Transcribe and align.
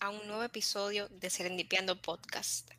a 0.00 0.10
un 0.10 0.26
nuevo 0.26 0.42
episodio 0.42 1.08
de 1.08 1.30
Serendipiando 1.30 1.96
Podcast. 1.96 2.70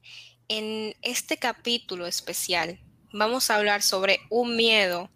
En 0.47 0.95
este 1.01 1.37
capítulo 1.37 2.05
especial 2.05 2.79
vamos 3.11 3.49
a 3.49 3.55
hablar 3.55 3.81
sobre 3.81 4.19
un 4.29 4.55
miedo 4.55 5.09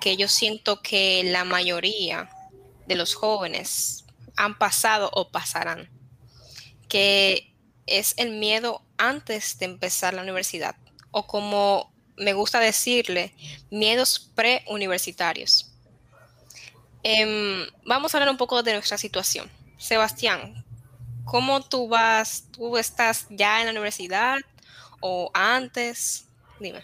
que 0.00 0.16
yo 0.16 0.26
siento 0.26 0.82
que 0.82 1.22
la 1.22 1.44
mayoría 1.44 2.28
de 2.88 2.96
los 2.96 3.14
jóvenes 3.14 4.04
han 4.34 4.58
pasado 4.58 5.10
o 5.12 5.30
pasarán, 5.30 5.88
que 6.88 7.54
es 7.86 8.14
el 8.16 8.32
miedo 8.32 8.82
antes 8.96 9.58
de 9.60 9.66
empezar 9.66 10.14
la 10.14 10.22
universidad, 10.22 10.74
o 11.12 11.28
como 11.28 11.94
me 12.16 12.32
gusta 12.32 12.58
decirle, 12.58 13.32
miedos 13.70 14.32
preuniversitarios. 14.34 15.70
Eh, 17.04 17.68
vamos 17.84 18.12
a 18.12 18.18
hablar 18.18 18.30
un 18.32 18.38
poco 18.38 18.64
de 18.64 18.72
nuestra 18.72 18.98
situación. 18.98 19.48
Sebastián, 19.78 20.64
¿cómo 21.24 21.62
tú 21.62 21.88
vas? 21.88 22.48
¿Tú 22.52 22.76
estás 22.76 23.26
ya 23.30 23.60
en 23.60 23.66
la 23.66 23.72
universidad 23.72 24.38
o 25.00 25.30
antes? 25.34 26.28
Dime. 26.60 26.82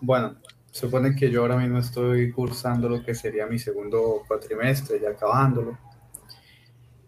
Bueno, 0.00 0.36
supone 0.70 1.14
que 1.16 1.30
yo 1.30 1.42
ahora 1.42 1.56
mismo 1.56 1.78
estoy 1.78 2.32
cursando 2.32 2.88
lo 2.88 3.02
que 3.04 3.14
sería 3.14 3.46
mi 3.46 3.58
segundo 3.58 4.22
cuatrimestre, 4.26 5.00
ya 5.00 5.10
acabándolo. 5.10 5.78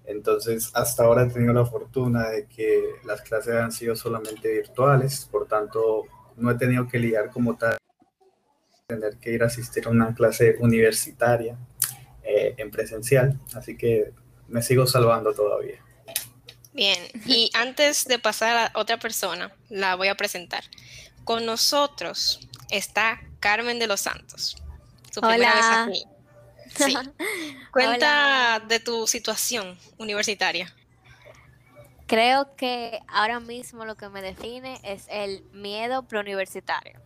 Entonces, 0.04 0.70
hasta 0.72 1.04
ahora 1.04 1.24
he 1.24 1.30
tenido 1.30 1.52
la 1.52 1.66
fortuna 1.66 2.28
de 2.28 2.46
que 2.46 2.84
las 3.04 3.22
clases 3.22 3.54
han 3.54 3.72
sido 3.72 3.96
solamente 3.96 4.52
virtuales, 4.52 5.28
por 5.30 5.46
tanto, 5.48 6.04
no 6.36 6.50
he 6.50 6.54
tenido 6.54 6.86
que 6.86 6.98
lidiar 6.98 7.30
como 7.30 7.56
tal, 7.56 7.76
tener 8.86 9.16
que 9.16 9.32
ir 9.32 9.42
a 9.42 9.46
asistir 9.46 9.86
a 9.86 9.90
una 9.90 10.14
clase 10.14 10.56
universitaria 10.60 11.58
eh, 12.22 12.54
en 12.56 12.70
presencial, 12.70 13.40
así 13.54 13.76
que 13.76 14.12
me 14.48 14.62
sigo 14.62 14.86
salvando 14.86 15.32
todavía. 15.34 15.80
Bien, 16.72 16.98
y 17.24 17.50
antes 17.54 18.04
de 18.04 18.18
pasar 18.18 18.56
a 18.56 18.78
otra 18.78 18.98
persona, 18.98 19.52
la 19.68 19.94
voy 19.94 20.08
a 20.08 20.14
presentar. 20.14 20.64
Con 21.24 21.46
nosotros 21.46 22.40
está 22.70 23.20
Carmen 23.40 23.78
de 23.78 23.86
los 23.86 24.00
Santos. 24.00 24.56
Su 25.12 25.20
primera 25.20 25.54
vez 25.54 25.64
aquí. 25.64 26.04
Sí. 26.76 26.94
Cuenta 27.72 28.60
de 28.68 28.80
tu 28.80 29.06
situación 29.06 29.78
universitaria. 29.98 30.72
Creo 32.06 32.54
que 32.54 33.00
ahora 33.08 33.40
mismo 33.40 33.84
lo 33.84 33.96
que 33.96 34.08
me 34.08 34.22
define 34.22 34.78
es 34.84 35.06
el 35.08 35.42
miedo 35.52 36.06
preuniversitario. 36.06 37.00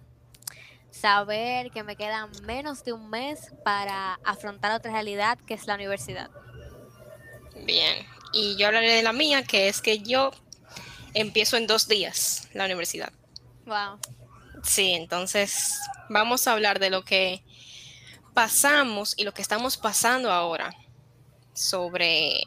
Saber 0.90 1.70
que 1.70 1.84
me 1.84 1.96
queda 1.96 2.28
menos 2.42 2.84
de 2.84 2.92
un 2.92 3.08
mes 3.08 3.54
para 3.64 4.14
afrontar 4.24 4.72
otra 4.72 4.92
realidad 4.92 5.38
que 5.46 5.54
es 5.54 5.66
la 5.66 5.76
universidad. 5.76 6.30
Bien, 7.64 8.06
y 8.32 8.56
yo 8.56 8.66
hablaré 8.66 8.92
de 8.92 9.02
la 9.02 9.12
mía, 9.12 9.44
que 9.44 9.68
es 9.68 9.80
que 9.80 10.00
yo 10.00 10.30
empiezo 11.14 11.56
en 11.56 11.66
dos 11.66 11.88
días 11.88 12.48
la 12.52 12.64
universidad. 12.64 13.12
Wow. 13.66 13.98
Sí, 14.62 14.92
entonces 14.92 15.78
vamos 16.08 16.46
a 16.46 16.52
hablar 16.52 16.78
de 16.78 16.90
lo 16.90 17.04
que 17.04 17.42
pasamos 18.34 19.14
y 19.16 19.24
lo 19.24 19.32
que 19.32 19.42
estamos 19.42 19.76
pasando 19.76 20.30
ahora 20.30 20.74
sobre 21.52 22.42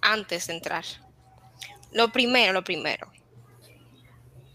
antes 0.00 0.46
de 0.46 0.54
entrar. 0.54 0.84
Lo 1.92 2.10
primero, 2.12 2.52
lo 2.52 2.64
primero. 2.64 3.10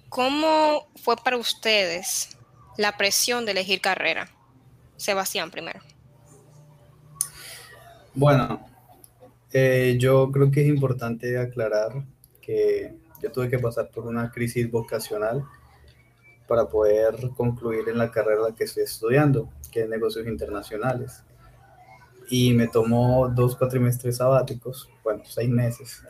¿Cómo 0.09 0.87
fue 0.95 1.17
para 1.17 1.37
ustedes 1.37 2.37
la 2.77 2.97
presión 2.97 3.45
de 3.45 3.51
elegir 3.51 3.81
carrera? 3.81 4.29
Sebastián 4.95 5.49
primero. 5.49 5.81
Bueno, 8.13 8.63
eh, 9.53 9.97
yo 9.99 10.31
creo 10.31 10.49
que 10.51 10.61
es 10.61 10.67
importante 10.67 11.37
aclarar 11.37 12.03
que 12.41 12.95
yo 13.21 13.31
tuve 13.31 13.49
que 13.49 13.59
pasar 13.59 13.89
por 13.89 14.05
una 14.07 14.31
crisis 14.31 14.69
vocacional 14.69 15.45
para 16.47 16.67
poder 16.67 17.29
concluir 17.37 17.87
en 17.87 17.97
la 17.97 18.11
carrera 18.11 18.53
que 18.55 18.65
estoy 18.65 18.83
estudiando, 18.83 19.49
que 19.71 19.83
es 19.83 19.89
negocios 19.89 20.27
internacionales. 20.27 21.23
Y 22.29 22.53
me 22.53 22.67
tomó 22.67 23.29
dos 23.29 23.55
cuatrimestres 23.55 24.17
sabáticos, 24.17 24.89
bueno, 25.03 25.23
seis 25.25 25.49
meses, 25.49 26.03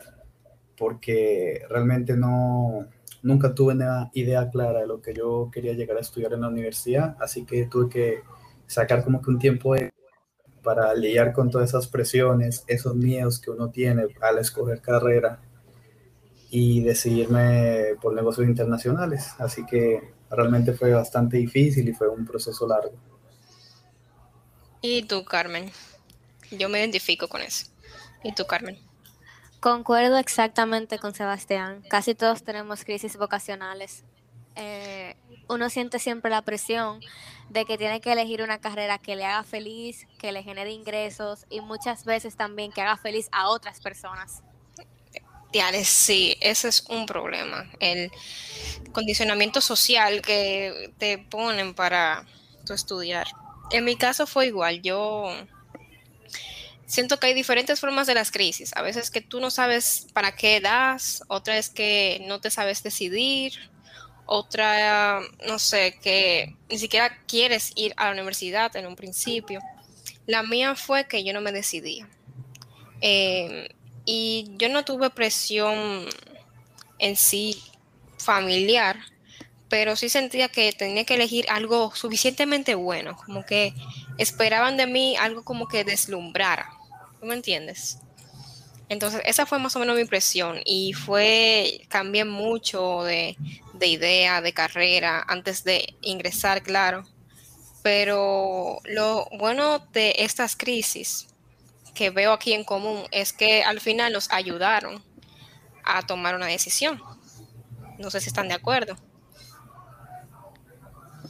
porque 0.76 1.62
realmente 1.68 2.16
no, 2.16 2.86
nunca 3.22 3.54
tuve 3.54 3.74
una 3.74 4.10
idea 4.14 4.48
clara 4.50 4.80
de 4.80 4.86
lo 4.86 5.00
que 5.00 5.12
yo 5.12 5.50
quería 5.52 5.74
llegar 5.74 5.98
a 5.98 6.00
estudiar 6.00 6.32
en 6.32 6.40
la 6.40 6.48
universidad, 6.48 7.16
así 7.20 7.44
que 7.44 7.66
tuve 7.66 7.88
que 7.88 8.22
sacar 8.66 9.04
como 9.04 9.20
que 9.20 9.30
un 9.30 9.38
tiempo 9.38 9.74
para 10.64 10.92
lidiar 10.94 11.32
con 11.32 11.50
todas 11.50 11.68
esas 11.68 11.86
presiones, 11.86 12.64
esos 12.66 12.96
miedos 12.96 13.38
que 13.38 13.50
uno 13.50 13.70
tiene 13.70 14.08
al 14.20 14.38
escoger 14.38 14.80
carrera 14.80 15.40
y 16.50 16.82
decidirme 16.82 17.94
por 18.02 18.14
negocios 18.14 18.48
internacionales. 18.48 19.28
Así 19.38 19.64
que 19.66 20.14
realmente 20.30 20.72
fue 20.72 20.92
bastante 20.92 21.36
difícil 21.36 21.88
y 21.88 21.92
fue 21.92 22.08
un 22.08 22.24
proceso 22.24 22.66
largo. 22.66 22.94
¿Y 24.80 25.04
tú, 25.04 25.24
Carmen? 25.24 25.70
Yo 26.50 26.68
me 26.68 26.80
identifico 26.80 27.28
con 27.28 27.42
eso. 27.42 27.66
¿Y 28.22 28.34
tú, 28.34 28.46
Carmen? 28.46 28.78
Concuerdo 29.60 30.18
exactamente 30.18 30.98
con 30.98 31.14
Sebastián. 31.14 31.82
Casi 31.88 32.14
todos 32.14 32.42
tenemos 32.42 32.84
crisis 32.84 33.16
vocacionales. 33.16 34.04
Eh, 34.56 35.16
uno 35.48 35.68
siente 35.70 35.98
siempre 35.98 36.30
la 36.30 36.42
presión 36.42 37.00
de 37.50 37.64
que 37.64 37.76
tiene 37.76 38.00
que 38.00 38.12
elegir 38.12 38.42
una 38.42 38.60
carrera 38.60 38.98
que 38.98 39.16
le 39.16 39.24
haga 39.24 39.42
feliz, 39.42 40.06
que 40.18 40.32
le 40.32 40.42
genere 40.42 40.72
ingresos 40.72 41.46
y 41.50 41.60
muchas 41.60 42.04
veces 42.04 42.36
también 42.36 42.72
que 42.72 42.80
haga 42.80 42.96
feliz 42.96 43.28
a 43.32 43.48
otras 43.48 43.80
personas. 43.80 44.42
Sí, 45.84 46.36
ese 46.40 46.68
es 46.68 46.84
un 46.88 47.06
problema. 47.06 47.70
El 47.78 48.10
condicionamiento 48.92 49.60
social 49.60 50.20
que 50.20 50.92
te 50.98 51.18
ponen 51.18 51.74
para 51.74 52.26
tu 52.66 52.72
estudiar. 52.72 53.28
En 53.70 53.84
mi 53.84 53.94
caso 53.94 54.26
fue 54.26 54.46
igual. 54.46 54.82
Yo 54.82 55.32
siento 56.86 57.20
que 57.20 57.28
hay 57.28 57.34
diferentes 57.34 57.78
formas 57.78 58.08
de 58.08 58.14
las 58.14 58.32
crisis. 58.32 58.72
A 58.74 58.82
veces 58.82 59.10
que 59.10 59.20
tú 59.20 59.38
no 59.38 59.50
sabes 59.50 60.08
para 60.12 60.34
qué 60.34 60.60
das, 60.60 61.22
otra 61.28 61.56
es 61.56 61.70
que 61.70 62.24
no 62.26 62.40
te 62.40 62.50
sabes 62.50 62.82
decidir, 62.82 63.70
otra, 64.26 65.20
no 65.46 65.58
sé, 65.58 65.98
que 66.02 66.56
ni 66.68 66.78
siquiera 66.78 67.18
quieres 67.26 67.72
ir 67.76 67.92
a 67.96 68.06
la 68.06 68.12
universidad 68.12 68.74
en 68.76 68.86
un 68.86 68.96
principio. 68.96 69.60
La 70.26 70.42
mía 70.42 70.74
fue 70.74 71.06
que 71.06 71.24
yo 71.24 71.32
no 71.32 71.40
me 71.40 71.52
decidía. 71.52 72.08
Em, 73.00 73.68
y 74.04 74.50
yo 74.56 74.68
no 74.68 74.84
tuve 74.84 75.10
presión 75.10 76.06
en 76.98 77.16
sí 77.16 77.62
familiar, 78.18 78.98
pero 79.68 79.96
sí 79.96 80.08
sentía 80.08 80.48
que 80.48 80.72
tenía 80.72 81.04
que 81.04 81.14
elegir 81.14 81.46
algo 81.48 81.94
suficientemente 81.94 82.74
bueno, 82.74 83.16
como 83.16 83.44
que 83.44 83.74
esperaban 84.18 84.76
de 84.76 84.86
mí 84.86 85.16
algo 85.16 85.44
como 85.44 85.68
que 85.68 85.84
deslumbrara. 85.84 86.70
¿Tú 87.20 87.26
me 87.26 87.34
entiendes? 87.34 87.98
Entonces, 88.88 89.22
esa 89.24 89.46
fue 89.46 89.58
más 89.58 89.74
o 89.76 89.78
menos 89.80 89.96
mi 89.96 90.02
impresión 90.02 90.60
y 90.64 90.92
fue, 90.92 91.80
cambié 91.88 92.24
mucho 92.24 93.02
de, 93.02 93.36
de 93.74 93.86
idea, 93.88 94.40
de 94.40 94.52
carrera, 94.52 95.24
antes 95.26 95.64
de 95.64 95.96
ingresar, 96.00 96.62
claro. 96.62 97.04
Pero 97.82 98.80
lo 98.84 99.26
bueno 99.38 99.78
de 99.92 100.14
estas 100.18 100.56
crisis 100.56 101.28
que 101.94 102.10
veo 102.10 102.32
aquí 102.32 102.52
en 102.52 102.64
común 102.64 103.04
es 103.10 103.32
que 103.32 103.62
al 103.62 103.80
final 103.80 104.12
nos 104.12 104.30
ayudaron 104.30 105.04
a 105.84 106.02
tomar 106.02 106.34
una 106.34 106.46
decisión. 106.46 107.00
No 107.98 108.10
sé 108.10 108.20
si 108.20 108.28
están 108.28 108.48
de 108.48 108.54
acuerdo. 108.54 108.96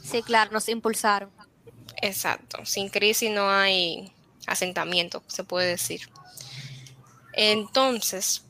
Sí, 0.03 0.21
claro, 0.23 0.51
nos 0.51 0.69
impulsaron. 0.69 1.31
Exacto. 2.01 2.65
Sin 2.65 2.89
crisis 2.89 3.31
no 3.31 3.49
hay 3.49 4.11
asentamiento, 4.47 5.23
se 5.27 5.43
puede 5.43 5.67
decir. 5.67 6.09
Entonces, 7.33 8.43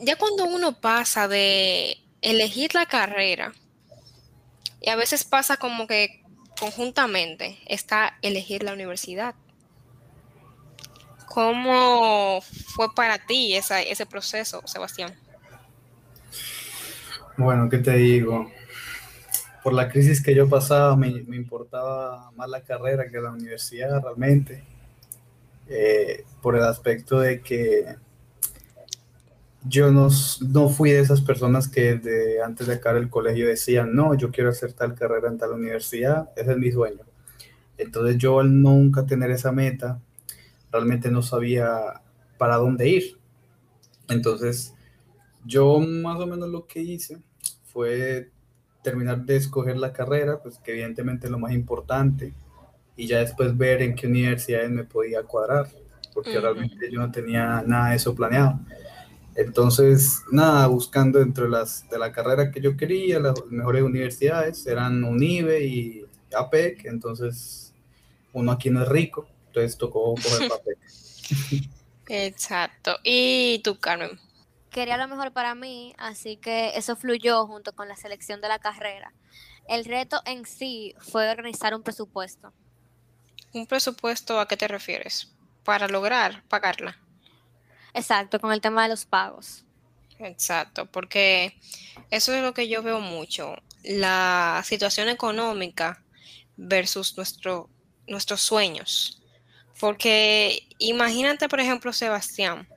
ya 0.00 0.16
cuando 0.16 0.44
uno 0.44 0.80
pasa 0.80 1.28
de 1.28 1.98
elegir 2.22 2.74
la 2.74 2.86
carrera, 2.86 3.52
y 4.80 4.88
a 4.88 4.96
veces 4.96 5.24
pasa 5.24 5.56
como 5.56 5.86
que 5.86 6.22
conjuntamente 6.58 7.58
está 7.66 8.18
elegir 8.22 8.62
la 8.62 8.72
universidad. 8.72 9.34
¿Cómo 11.26 12.40
fue 12.40 12.92
para 12.94 13.18
ti 13.24 13.54
ese 13.54 14.06
proceso, 14.06 14.62
Sebastián? 14.66 15.14
Bueno, 17.36 17.68
¿qué 17.68 17.78
te 17.78 17.94
digo? 17.96 18.50
Por 19.62 19.74
la 19.74 19.88
crisis 19.88 20.22
que 20.22 20.34
yo 20.34 20.48
pasaba, 20.48 20.96
me, 20.96 21.08
importaba 21.08 22.30
más 22.32 22.48
la 22.48 22.62
carrera 22.62 23.10
que 23.10 23.20
la 23.20 23.30
universidad 23.30 24.02
realmente. 24.02 24.64
Eh, 25.68 26.24
por 26.42 26.56
el 26.56 26.64
aspecto 26.64 27.20
de 27.20 27.40
que 27.42 27.94
yo 29.64 29.90
no, 29.90 30.08
no, 30.48 30.68
fui 30.68 30.90
de 30.90 31.00
esas 31.00 31.20
personas 31.20 31.68
que 31.68 31.94
de, 31.96 32.42
antes 32.42 32.66
de 32.66 32.74
acabar 32.74 33.00
el 33.00 33.10
colegio 33.10 33.46
decían, 33.46 33.94
no, 33.94 34.14
yo 34.14 34.30
quiero 34.30 34.50
hacer 34.50 34.72
tal 34.72 34.94
carrera 34.94 35.28
en 35.28 35.38
tal 35.38 35.52
universidad, 35.52 36.30
ese 36.36 36.52
es 36.52 36.56
mi 36.56 36.72
sueño. 36.72 37.00
Entonces 37.76 38.18
yo 38.18 38.40
al 38.40 38.62
nunca 38.62 39.06
tener 39.06 39.30
esa 39.30 39.52
meta, 39.52 40.00
realmente 40.72 41.10
no 41.10 41.22
sabía 41.22 42.02
para 42.38 42.56
dónde 42.56 42.88
ir. 42.88 43.18
Entonces, 44.08 44.74
yo 45.44 45.78
más 45.78 46.18
o 46.20 46.26
menos 46.26 46.48
lo 46.48 46.66
que 46.66 46.80
hice 46.80 47.18
fue 47.64 48.30
terminar 48.82 49.24
de 49.24 49.36
escoger 49.36 49.76
la 49.76 49.92
carrera, 49.92 50.42
pues 50.42 50.58
que 50.58 50.72
evidentemente 50.72 51.26
es 51.26 51.30
lo 51.30 51.38
más 51.38 51.52
importante, 51.52 52.32
y 52.96 53.06
ya 53.06 53.18
después 53.18 53.56
ver 53.56 53.82
en 53.82 53.94
qué 53.94 54.06
universidades 54.06 54.70
me 54.70 54.84
podía 54.84 55.22
cuadrar, 55.22 55.68
porque 56.12 56.38
realmente 56.40 56.90
yo 56.90 56.98
no 56.98 57.10
tenía 57.10 57.62
nada 57.66 57.90
de 57.90 57.96
eso 57.96 58.14
planeado. 58.14 58.58
Entonces, 59.36 60.22
nada, 60.30 60.66
buscando 60.66 61.18
dentro 61.18 61.44
de, 61.44 61.50
las, 61.50 61.88
de 61.88 61.98
la 61.98 62.12
carrera 62.12 62.50
que 62.50 62.60
yo 62.60 62.76
quería, 62.76 63.20
las 63.20 63.34
mejores 63.46 63.82
universidades 63.82 64.66
eran 64.66 65.04
UNIBE 65.04 65.64
y 65.64 66.06
APEC, 66.34 66.86
entonces 66.86 67.72
uno 68.32 68.52
aquí 68.52 68.70
no 68.70 68.82
es 68.82 68.88
rico, 68.88 69.28
entonces 69.46 69.76
tocó 69.78 70.14
coger 70.14 70.50
APEC. 70.52 70.78
Exacto. 72.08 72.96
¿Y 73.04 73.60
tú, 73.62 73.78
Carmen? 73.78 74.18
Quería 74.70 74.96
lo 74.96 75.08
mejor 75.08 75.32
para 75.32 75.54
mí, 75.54 75.94
así 75.98 76.36
que 76.36 76.76
eso 76.76 76.96
fluyó 76.96 77.46
junto 77.46 77.72
con 77.74 77.88
la 77.88 77.96
selección 77.96 78.40
de 78.40 78.48
la 78.48 78.58
carrera. 78.58 79.12
El 79.68 79.84
reto 79.84 80.20
en 80.26 80.44
sí 80.44 80.94
fue 80.98 81.30
organizar 81.30 81.74
un 81.74 81.82
presupuesto. 81.82 82.52
¿Un 83.52 83.66
presupuesto 83.66 84.40
a 84.40 84.46
qué 84.46 84.56
te 84.56 84.68
refieres? 84.68 85.32
Para 85.64 85.88
lograr 85.88 86.44
pagarla. 86.48 86.98
Exacto, 87.94 88.40
con 88.40 88.52
el 88.52 88.60
tema 88.60 88.84
de 88.84 88.90
los 88.90 89.04
pagos. 89.04 89.64
Exacto, 90.18 90.86
porque 90.86 91.58
eso 92.10 92.34
es 92.34 92.42
lo 92.42 92.52
que 92.52 92.68
yo 92.68 92.82
veo 92.82 93.00
mucho, 93.00 93.56
la 93.82 94.62
situación 94.64 95.08
económica 95.08 96.02
versus 96.56 97.16
nuestro, 97.16 97.70
nuestros 98.06 98.40
sueños. 98.42 99.22
Porque 99.78 100.68
imagínate, 100.78 101.48
por 101.48 101.60
ejemplo, 101.60 101.92
Sebastián, 101.92 102.68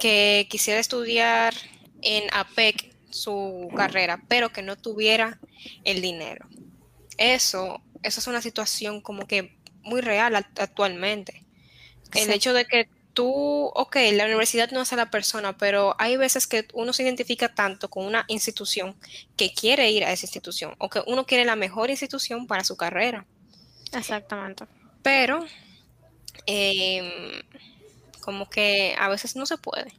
que 0.00 0.48
quisiera 0.50 0.80
estudiar 0.80 1.54
en 2.02 2.24
APEC 2.32 2.92
su 3.10 3.70
carrera, 3.76 4.20
pero 4.26 4.52
que 4.52 4.62
no 4.62 4.76
tuviera 4.76 5.38
el 5.84 6.02
dinero. 6.02 6.46
Eso, 7.16 7.80
eso 8.02 8.18
es 8.20 8.26
una 8.26 8.42
situación 8.42 9.00
como 9.00 9.28
que 9.28 9.56
muy 9.82 10.00
real 10.00 10.34
actualmente. 10.34 11.44
El 12.12 12.30
hecho 12.30 12.52
de 12.52 12.64
que 12.64 12.88
tú, 13.14 13.26
ok, 13.74 13.96
la 14.12 14.26
universidad 14.26 14.70
no 14.72 14.80
hace 14.80 14.96
a 14.96 14.98
la 14.98 15.10
persona, 15.10 15.56
pero 15.56 15.94
hay 15.98 16.16
veces 16.16 16.46
que 16.46 16.66
uno 16.74 16.92
se 16.92 17.04
identifica 17.04 17.54
tanto 17.54 17.88
con 17.88 18.04
una 18.04 18.24
institución 18.28 18.96
que 19.36 19.54
quiere 19.54 19.90
ir 19.90 20.04
a 20.04 20.12
esa 20.12 20.26
institución 20.26 20.74
o 20.78 20.90
que 20.90 21.00
uno 21.06 21.24
quiere 21.24 21.44
la 21.44 21.56
mejor 21.56 21.90
institución 21.90 22.46
para 22.46 22.64
su 22.64 22.76
carrera. 22.76 23.24
Exactamente. 23.92 24.66
Pero, 25.02 25.46
em, 26.46 27.42
como 28.20 28.50
que 28.50 28.94
a 28.98 29.08
veces 29.08 29.36
no 29.36 29.46
se 29.46 29.58
puede. 29.58 29.92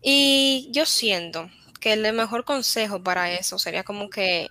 Y 0.00 0.68
yo 0.70 0.86
siento 0.86 1.50
que 1.80 1.94
el 1.94 2.12
mejor 2.12 2.44
consejo 2.44 3.02
para 3.02 3.32
eso 3.32 3.58
sería 3.58 3.82
como 3.82 4.08
que 4.08 4.48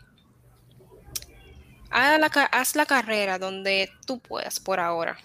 haz 1.90 2.20
la, 2.20 2.28
haz 2.28 2.76
la 2.76 2.86
carrera 2.86 3.40
donde 3.40 3.90
tú 4.06 4.20
puedas 4.20 4.60
por 4.60 4.80
ahora 4.80 5.18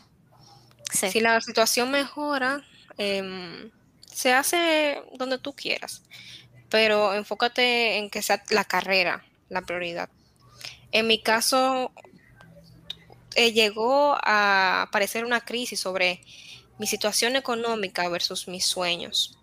si 0.90 1.20
la 1.20 1.40
situación 1.40 1.90
mejora, 1.90 2.64
em, 2.96 3.70
se 4.12 4.32
hace 4.32 5.02
donde 5.14 5.38
tú 5.38 5.54
quieras, 5.54 6.02
pero 6.68 7.14
enfócate 7.14 7.98
en 7.98 8.10
que 8.10 8.22
sea 8.22 8.42
la 8.50 8.64
carrera 8.64 9.24
la 9.48 9.62
prioridad. 9.62 10.08
En 10.92 11.06
mi 11.06 11.22
caso, 11.22 11.92
eh, 13.34 13.52
llegó 13.52 14.16
a 14.22 14.82
aparecer 14.82 15.24
una 15.24 15.40
crisis 15.40 15.80
sobre 15.80 16.20
mi 16.78 16.86
situación 16.86 17.36
económica 17.36 18.08
versus 18.08 18.48
mis 18.48 18.64
sueños, 18.64 19.38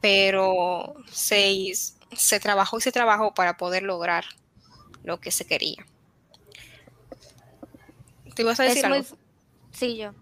pero 0.00 0.94
se, 1.10 1.72
se 2.16 2.40
trabajó 2.40 2.78
y 2.78 2.82
se 2.82 2.92
trabajó 2.92 3.34
para 3.34 3.56
poder 3.56 3.82
lograr 3.82 4.24
lo 5.04 5.20
que 5.20 5.30
se 5.30 5.46
quería. 5.46 5.86
¿Te 8.34 8.42
ibas 8.42 8.60
a 8.60 8.64
decir 8.64 8.86
algo? 8.86 9.04
sí, 9.72 9.96
yo 9.96 10.12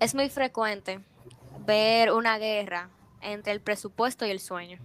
es 0.00 0.14
muy 0.14 0.30
frecuente 0.30 1.00
ver 1.66 2.10
una 2.12 2.38
guerra 2.38 2.90
entre 3.20 3.52
el 3.52 3.60
presupuesto 3.60 4.26
y 4.26 4.30
el 4.30 4.40
sueño. 4.40 4.78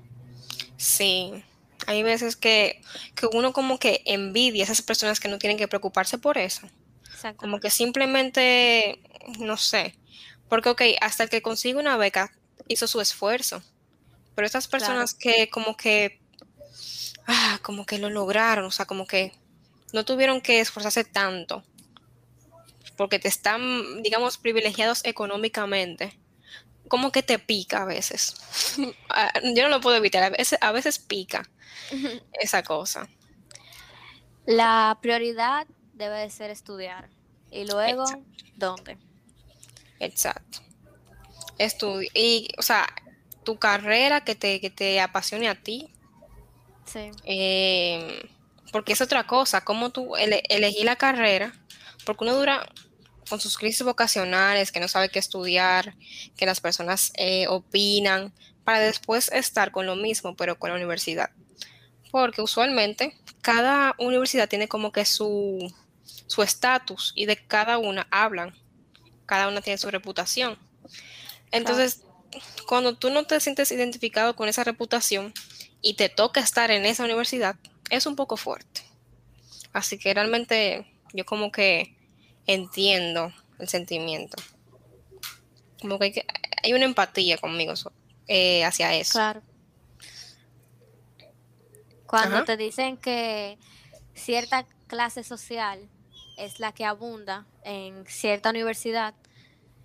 Sí, 0.78 1.44
hay 1.88 2.04
veces 2.04 2.36
que, 2.36 2.82
uno 3.32 3.54
como 3.54 3.80
que 3.80 4.02
envidia 4.06 4.64
a 4.64 4.66
esas 4.66 4.82
personas 4.82 5.20
que 5.20 5.30
no 5.30 5.40
tienen 5.40 5.58
que 5.58 5.68
preocuparse 5.68 6.18
por 6.18 6.38
eso. 6.38 6.68
Como 7.38 7.60
que 7.60 7.72
simplemente, 7.72 9.00
no 9.40 9.58
sé, 9.58 9.96
porque 10.48 10.70
ok, 10.70 10.82
hasta 11.02 11.24
el 11.24 11.30
que 11.30 11.42
consigue 11.42 11.80
una 11.80 11.98
beca 11.98 12.32
hizo 12.68 12.86
su 12.88 13.02
esfuerzo, 13.02 13.64
pero 14.36 14.46
estas 14.46 14.68
personas 14.68 15.16
que 15.16 15.50
como 15.50 15.76
que, 15.76 16.22
ah, 17.26 17.58
como 17.64 17.88
que 17.88 17.98
lo 17.98 18.12
lograron, 18.12 18.66
o 18.66 18.72
sea, 18.72 18.86
como 18.86 19.08
que 19.08 19.32
no 19.92 20.06
tuvieron 20.06 20.40
que 20.40 20.60
esforzarse 20.60 21.04
tanto 21.04 21.64
porque 22.96 23.20
te 23.20 23.28
están, 23.28 24.02
digamos, 24.04 24.38
privilegiados 24.38 25.04
económicamente, 25.06 26.18
como 26.88 27.12
que 27.12 27.24
te 27.24 27.40
pica 27.40 27.84
a 27.84 27.86
veces. 27.86 28.36
Ah, 29.10 29.32
yo 29.56 29.64
no 29.64 29.70
lo 29.70 29.80
puedo 29.80 29.96
evitar, 29.96 30.24
a 30.24 30.30
veces, 30.30 30.60
a 30.62 30.74
veces 30.74 31.00
pica 31.00 31.50
esa 32.34 32.64
cosa. 32.64 33.08
La 34.46 34.98
prioridad 35.02 35.68
debe 35.94 36.20
de 36.20 36.30
ser 36.30 36.52
estudiar. 36.52 37.10
Y 37.50 37.66
luego, 37.66 38.04
¿dónde? 38.58 38.98
Exacto. 40.00 40.60
Estudio. 41.58 42.10
Y, 42.14 42.50
o 42.58 42.62
sea, 42.62 42.88
tu 43.44 43.58
carrera 43.58 44.26
que 44.26 44.36
te, 44.36 44.60
que 44.60 44.70
te 44.70 45.00
apasione 45.00 45.48
a 45.48 45.56
ti. 45.56 45.90
Sí. 46.86 47.12
Em, 47.24 48.20
porque 48.72 48.94
es 48.94 49.02
otra 49.02 49.26
cosa, 49.26 49.64
como 49.64 49.92
tú 49.92 50.16
elegí 50.18 50.84
la 50.84 50.98
carrera, 50.98 51.54
porque 52.06 52.24
uno 52.24 52.36
dura 52.36 52.68
con 53.30 53.40
sus 53.40 53.58
crisis 53.58 53.84
vocacionales, 53.84 54.72
que 54.72 54.80
no 54.80 54.88
sabe 54.88 55.10
qué 55.10 55.20
estudiar, 55.20 55.96
que 56.38 56.46
las 56.46 56.62
personas 56.62 57.12
eh, 57.16 57.48
opinan, 57.48 58.34
para 58.64 58.80
después 58.80 59.32
estar 59.32 59.72
con 59.72 59.86
lo 59.86 59.96
mismo, 59.96 60.36
pero 60.36 60.58
con 60.58 60.70
la 60.70 60.76
universidad. 60.76 61.30
Porque 62.12 62.42
usualmente 62.42 63.18
cada 63.42 63.96
universidad 64.00 64.50
tiene 64.50 64.68
como 64.68 64.92
que 64.92 65.06
su 65.06 65.72
estatus 66.38 67.14
y 67.16 67.26
de 67.26 67.38
cada 67.38 67.78
una 67.78 68.08
hablan. 68.12 68.54
Cada 69.26 69.48
una 69.48 69.62
tiene 69.62 69.78
su 69.78 69.90
reputación. 69.90 70.58
Entonces, 71.52 72.04
cuando 72.68 72.96
tú 72.96 73.10
no 73.10 73.26
te 73.26 73.40
sientes 73.40 73.72
identificado 73.72 74.36
con 74.36 74.50
esa 74.50 74.64
reputación 74.64 75.34
y 75.82 75.96
te 75.96 76.10
toca 76.10 76.40
estar 76.40 76.72
en 76.72 76.86
esa 76.86 77.04
universidad, 77.04 77.56
es 77.90 78.06
un 78.06 78.16
poco 78.16 78.38
fuerte. 78.38 78.82
Así 79.74 79.98
que 79.98 80.14
realmente 80.14 80.88
yo 81.14 81.26
como 81.26 81.52
que 81.52 81.95
entiendo 82.48 83.32
el 83.60 83.68
sentimiento. 83.68 84.38
Como 85.82 86.00
que 86.00 86.26
hay, 86.64 86.74
una 86.74 86.86
empatía 86.86 87.38
conmigo 87.38 87.74
eh, 88.28 88.64
hacia 88.64 88.94
eso. 88.96 89.14
Claro. 89.14 89.42
Cuando 92.06 92.44
te 92.46 92.56
dicen 92.58 92.98
que 92.98 93.58
cierta 94.14 94.66
clase 94.88 95.24
social 95.24 95.90
es 96.38 96.60
la 96.60 96.72
que 96.72 96.86
abunda 96.86 97.46
en 97.64 98.06
cierta 98.08 98.52
universidad 98.52 99.16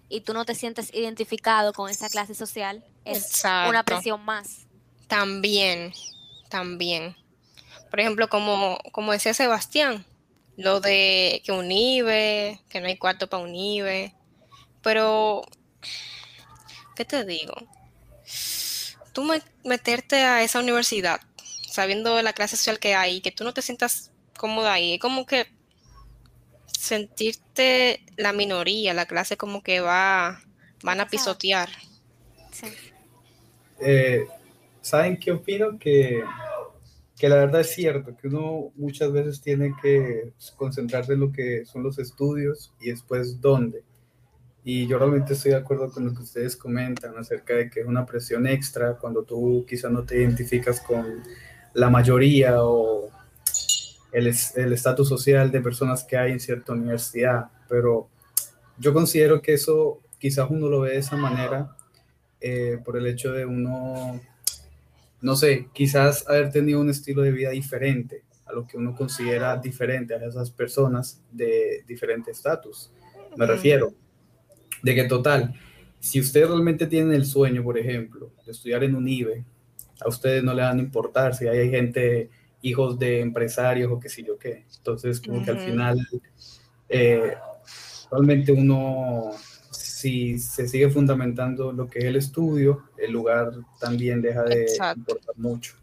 y 0.09 0.21
tú 0.23 0.35
no 0.35 0.45
te 0.45 0.55
sientes 0.55 0.93
identificado 0.93 1.73
con 1.73 1.89
esa 1.89 2.09
clase 2.09 2.35
social, 2.35 2.85
es 3.05 3.43
una 3.69 3.85
presión 3.85 4.25
más. 4.25 4.67
También, 5.07 5.93
también. 6.49 7.17
Por 7.91 8.01
ejemplo, 8.01 8.29
como, 8.29 8.79
como 8.93 9.13
decía 9.13 9.35
Sebastián, 9.35 10.05
lo 10.61 10.81
de 10.81 11.43
que 11.45 11.53
un 11.53 11.71
IBE, 11.73 12.61
que 12.69 12.81
no 12.81 12.87
hay 12.87 12.97
cuarto 12.97 13.29
para 13.29 13.43
un 13.43 13.55
IBE, 13.55 14.15
pero, 14.83 15.43
¿qué 16.95 17.05
te 17.05 17.25
digo? 17.25 17.55
Tú 19.13 19.29
meterte 19.65 20.17
a 20.17 20.43
esa 20.43 20.61
universidad 20.61 21.21
sabiendo 21.71 22.21
la 22.21 22.33
clase 22.33 22.57
social 22.57 22.79
que 22.79 22.95
hay, 22.95 23.21
que 23.21 23.31
tú 23.31 23.45
no 23.45 23.55
te 23.55 23.63
sientas 23.63 24.11
cómoda 24.37 24.73
ahí, 24.73 24.95
es 24.95 25.01
como 25.01 25.25
que 25.25 25.47
sentirte 26.67 28.05
la 28.17 28.33
minoría, 28.33 28.93
la 28.93 29.07
clase 29.07 29.37
como 29.37 29.63
que 29.63 29.81
va, 29.81 30.43
van 30.83 31.01
a 31.01 31.09
pisotear. 31.09 31.71
Eh, 33.81 34.27
¿Saben 34.83 35.19
qué 35.19 35.33
opino? 35.33 35.79
Que 35.79 36.23
que 37.21 37.29
la 37.29 37.37
verdad 37.37 37.61
es 37.61 37.75
cierto, 37.75 38.17
que 38.17 38.29
uno 38.29 38.73
muchas 38.77 39.13
veces 39.13 39.43
tiene 39.43 39.75
que 39.83 40.33
concentrarse 40.57 41.13
en 41.13 41.21
lo 41.21 41.31
que 41.31 41.67
son 41.67 41.83
los 41.83 41.99
estudios 41.99 42.73
y 42.81 42.89
después 42.89 43.43
dónde. 43.43 43.85
Y 44.65 44.87
yo 44.87 44.99
realmente 44.99 45.35
estoy 45.35 45.51
de 45.51 45.59
acuerdo 45.59 45.93
con 45.93 46.07
lo 46.07 46.15
que 46.15 46.23
ustedes 46.23 46.57
comentan 46.57 47.19
acerca 47.19 47.53
de 47.53 47.69
que 47.69 47.81
es 47.81 47.87
una 47.87 48.07
presión 48.07 48.47
extra 48.47 48.97
cuando 48.97 49.23
tú 49.23 49.67
quizá 49.69 49.91
no 49.91 50.03
te 50.03 50.17
identificas 50.17 50.81
con 50.81 51.23
la 51.75 51.91
mayoría 51.91 52.65
o 52.65 53.11
el 54.13 54.27
estatus 54.27 55.07
social 55.07 55.51
de 55.51 55.61
personas 55.61 56.05
que 56.05 56.17
hay 56.17 56.33
en 56.33 56.41
cierta 56.41 56.73
universidad. 56.73 57.51
Pero 57.69 58.09
yo 58.79 58.95
considero 58.95 59.43
que 59.43 59.53
eso 59.53 60.01
quizás 60.19 60.49
uno 60.49 60.71
lo 60.71 60.81
ve 60.81 60.93
de 60.93 60.99
esa 61.01 61.17
manera 61.17 61.77
eh, 62.41 62.79
por 62.83 62.97
el 62.97 63.07
hecho 63.07 63.33
de 63.33 63.45
uno, 63.45 64.23
no 65.23 65.37
sé, 65.37 65.69
quizás 65.73 66.27
haber 66.29 66.51
tenido 66.51 66.81
un 66.81 66.91
estilo 66.91 67.23
de 67.23 67.33
vida 67.33 67.51
diferente 67.51 68.25
a 68.47 68.53
lo 68.53 68.67
que 68.67 68.77
uno 68.77 68.95
considera 68.95 69.57
diferente 69.57 70.15
a 70.15 70.27
esas 70.27 70.51
personas 70.51 71.23
de 71.31 71.85
diferente 71.87 72.31
estatus. 72.31 72.91
Me 73.37 73.47
refiero, 73.47 73.95
de 74.83 74.95
que 74.95 75.05
total, 75.05 75.55
si 76.01 76.21
ustedes 76.21 76.49
realmente 76.49 76.87
tienen 76.87 77.13
el 77.13 77.27
sueño, 77.27 77.63
por 77.63 77.79
ejemplo, 77.79 78.33
de 78.45 78.53
estudiar 78.53 78.83
en 78.85 78.97
un 78.97 79.07
IBE, 79.07 79.45
a 80.01 80.09
ustedes 80.09 80.43
no 80.43 80.55
le 80.55 80.63
van 80.63 80.79
a 80.79 80.83
importar 80.83 81.35
si 81.35 81.47
hay 81.47 81.71
gente, 81.71 82.31
hijos 82.63 82.99
de 82.99 83.21
empresarios 83.21 83.93
o 83.93 84.01
qué 84.01 84.09
sé 84.09 84.23
yo 84.23 84.39
qué. 84.39 84.65
Entonces, 84.79 85.21
como 85.21 85.45
que 85.45 85.51
al 85.51 85.59
final, 85.59 85.99
eh, 86.89 87.35
realmente 88.11 88.53
uno, 88.53 89.31
si 90.01 90.39
se 90.39 90.69
sigue 90.69 90.89
fundamentando 90.91 91.73
lo 91.73 91.89
que 91.89 92.01
es 92.01 92.05
el 92.07 92.17
estudio, 92.17 92.85
el 92.97 93.13
lugar 93.13 93.53
también 93.79 94.23
deja 94.23 94.43
de 94.45 94.67
importar 94.97 95.37
mucho. 95.37 95.75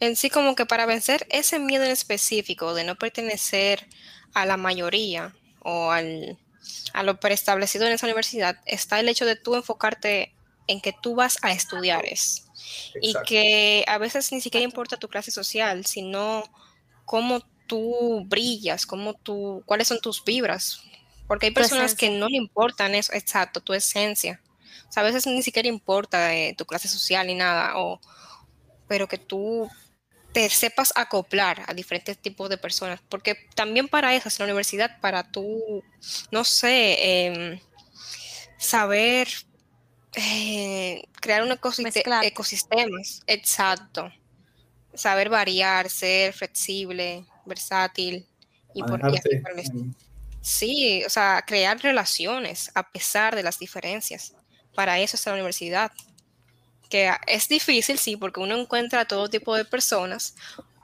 En 0.00 0.16
sí, 0.16 0.30
como 0.30 0.54
que 0.54 0.66
para 0.66 0.86
vencer 0.86 1.26
ese 1.30 1.58
miedo 1.58 1.84
en 1.84 1.90
específico 1.90 2.74
de 2.74 2.84
no 2.84 2.94
pertenecer 2.94 3.86
a 4.32 4.46
la 4.46 4.56
mayoría 4.56 5.34
o 5.60 5.90
al, 5.90 6.38
a 6.92 7.02
lo 7.02 7.18
preestablecido 7.18 7.86
en 7.86 7.92
esa 7.92 8.06
universidad, 8.06 8.58
está 8.64 9.00
el 9.00 9.08
hecho 9.08 9.26
de 9.26 9.36
tú 9.36 9.54
enfocarte 9.54 10.32
en 10.66 10.80
que 10.80 10.94
tú 11.02 11.14
vas 11.14 11.38
a 11.42 11.52
estudiar 11.52 12.04
es. 12.06 12.44
Y 13.00 13.14
que 13.26 13.84
a 13.88 13.98
veces 13.98 14.30
ni 14.32 14.40
siquiera 14.40 14.64
importa 14.64 14.96
tu 14.96 15.08
clase 15.08 15.30
social, 15.30 15.84
sino 15.86 16.44
cómo 17.04 17.40
tú 17.66 18.24
brillas, 18.26 18.86
cómo 18.86 19.14
tú, 19.14 19.62
cuáles 19.66 19.88
son 19.88 20.00
tus 20.00 20.24
vibras. 20.24 20.82
Porque 21.28 21.46
hay 21.46 21.52
personas 21.52 21.94
que 21.94 22.10
no 22.10 22.26
le 22.26 22.38
importan 22.38 22.94
eso, 22.94 23.12
exacto, 23.12 23.60
tu 23.60 23.74
esencia. 23.74 24.40
O 24.88 24.92
sea, 24.92 25.02
a 25.02 25.06
veces 25.06 25.26
ni 25.26 25.42
siquiera 25.42 25.68
importa 25.68 26.34
eh, 26.34 26.54
tu 26.56 26.64
clase 26.64 26.88
social 26.88 27.26
ni 27.26 27.34
nada, 27.34 27.74
o, 27.76 28.00
pero 28.88 29.06
que 29.06 29.18
tú 29.18 29.70
te 30.32 30.48
sepas 30.48 30.92
acoplar 30.96 31.64
a 31.66 31.74
diferentes 31.74 32.18
tipos 32.18 32.48
de 32.48 32.58
personas, 32.58 33.00
porque 33.08 33.36
también 33.54 33.88
para 33.88 34.14
eso 34.14 34.28
es 34.28 34.38
la 34.38 34.46
universidad, 34.46 35.00
para 35.00 35.30
tú, 35.30 35.82
no 36.30 36.44
sé, 36.44 37.26
em, 37.26 37.60
saber 38.58 39.28
eh, 40.14 41.02
crear 41.20 41.42
un 41.42 41.52
ecosistema, 41.52 42.24
ecosistemas, 42.24 43.22
exacto, 43.26 44.10
saber 44.94 45.28
variar, 45.28 45.90
ser 45.90 46.32
flexible, 46.32 47.26
versátil 47.44 48.26
y 48.74 48.82
por, 48.82 49.00
Sí, 50.48 51.04
o 51.04 51.10
sea, 51.10 51.44
crear 51.46 51.78
relaciones 51.78 52.70
a 52.74 52.90
pesar 52.90 53.36
de 53.36 53.42
las 53.42 53.58
diferencias. 53.58 54.32
Para 54.74 54.98
eso 54.98 55.14
es 55.14 55.26
la 55.26 55.34
universidad 55.34 55.92
que 56.88 57.12
es 57.26 57.48
difícil, 57.48 57.98
sí, 57.98 58.16
porque 58.16 58.40
uno 58.40 58.56
encuentra 58.56 59.04
todo 59.04 59.28
tipo 59.28 59.54
de 59.54 59.66
personas. 59.66 60.34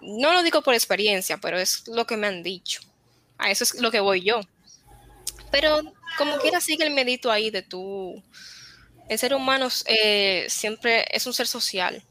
No 0.03 0.35
lo 0.35 0.43
digo 0.43 0.61
por 0.61 0.75
experiencia, 0.75 1.39
pero 1.39 1.59
es 1.59 1.89
lo 1.89 2.07
que 2.07 2.19
me 2.19 2.27
han 2.27 2.43
dicho. 2.43 2.83
A 3.39 3.51
eso 3.51 3.65
es 3.65 3.81
lo 3.81 3.91
que 3.91 4.01
voy 4.01 4.23
yo. 4.23 4.43
Pero 5.51 5.81
como 6.19 6.37
quiera 6.41 6.61
sigue 6.61 6.85
el 6.85 6.93
medito 6.93 7.31
ahí 7.31 7.49
de 7.49 7.63
tú. 7.63 8.23
El 9.09 9.19
ser 9.19 9.35
humano 9.35 9.69
eh, 9.87 10.45
siempre 10.51 11.07
es 11.11 11.27
un 11.27 11.33
ser 11.33 11.47
social 11.47 12.05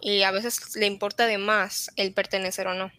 y 0.00 0.22
a 0.22 0.30
veces 0.30 0.76
le 0.76 0.86
importa 0.86 1.26
de 1.26 1.38
más 1.38 1.90
el 1.96 2.14
pertenecer 2.14 2.68
o 2.68 2.74
no. 2.74 2.92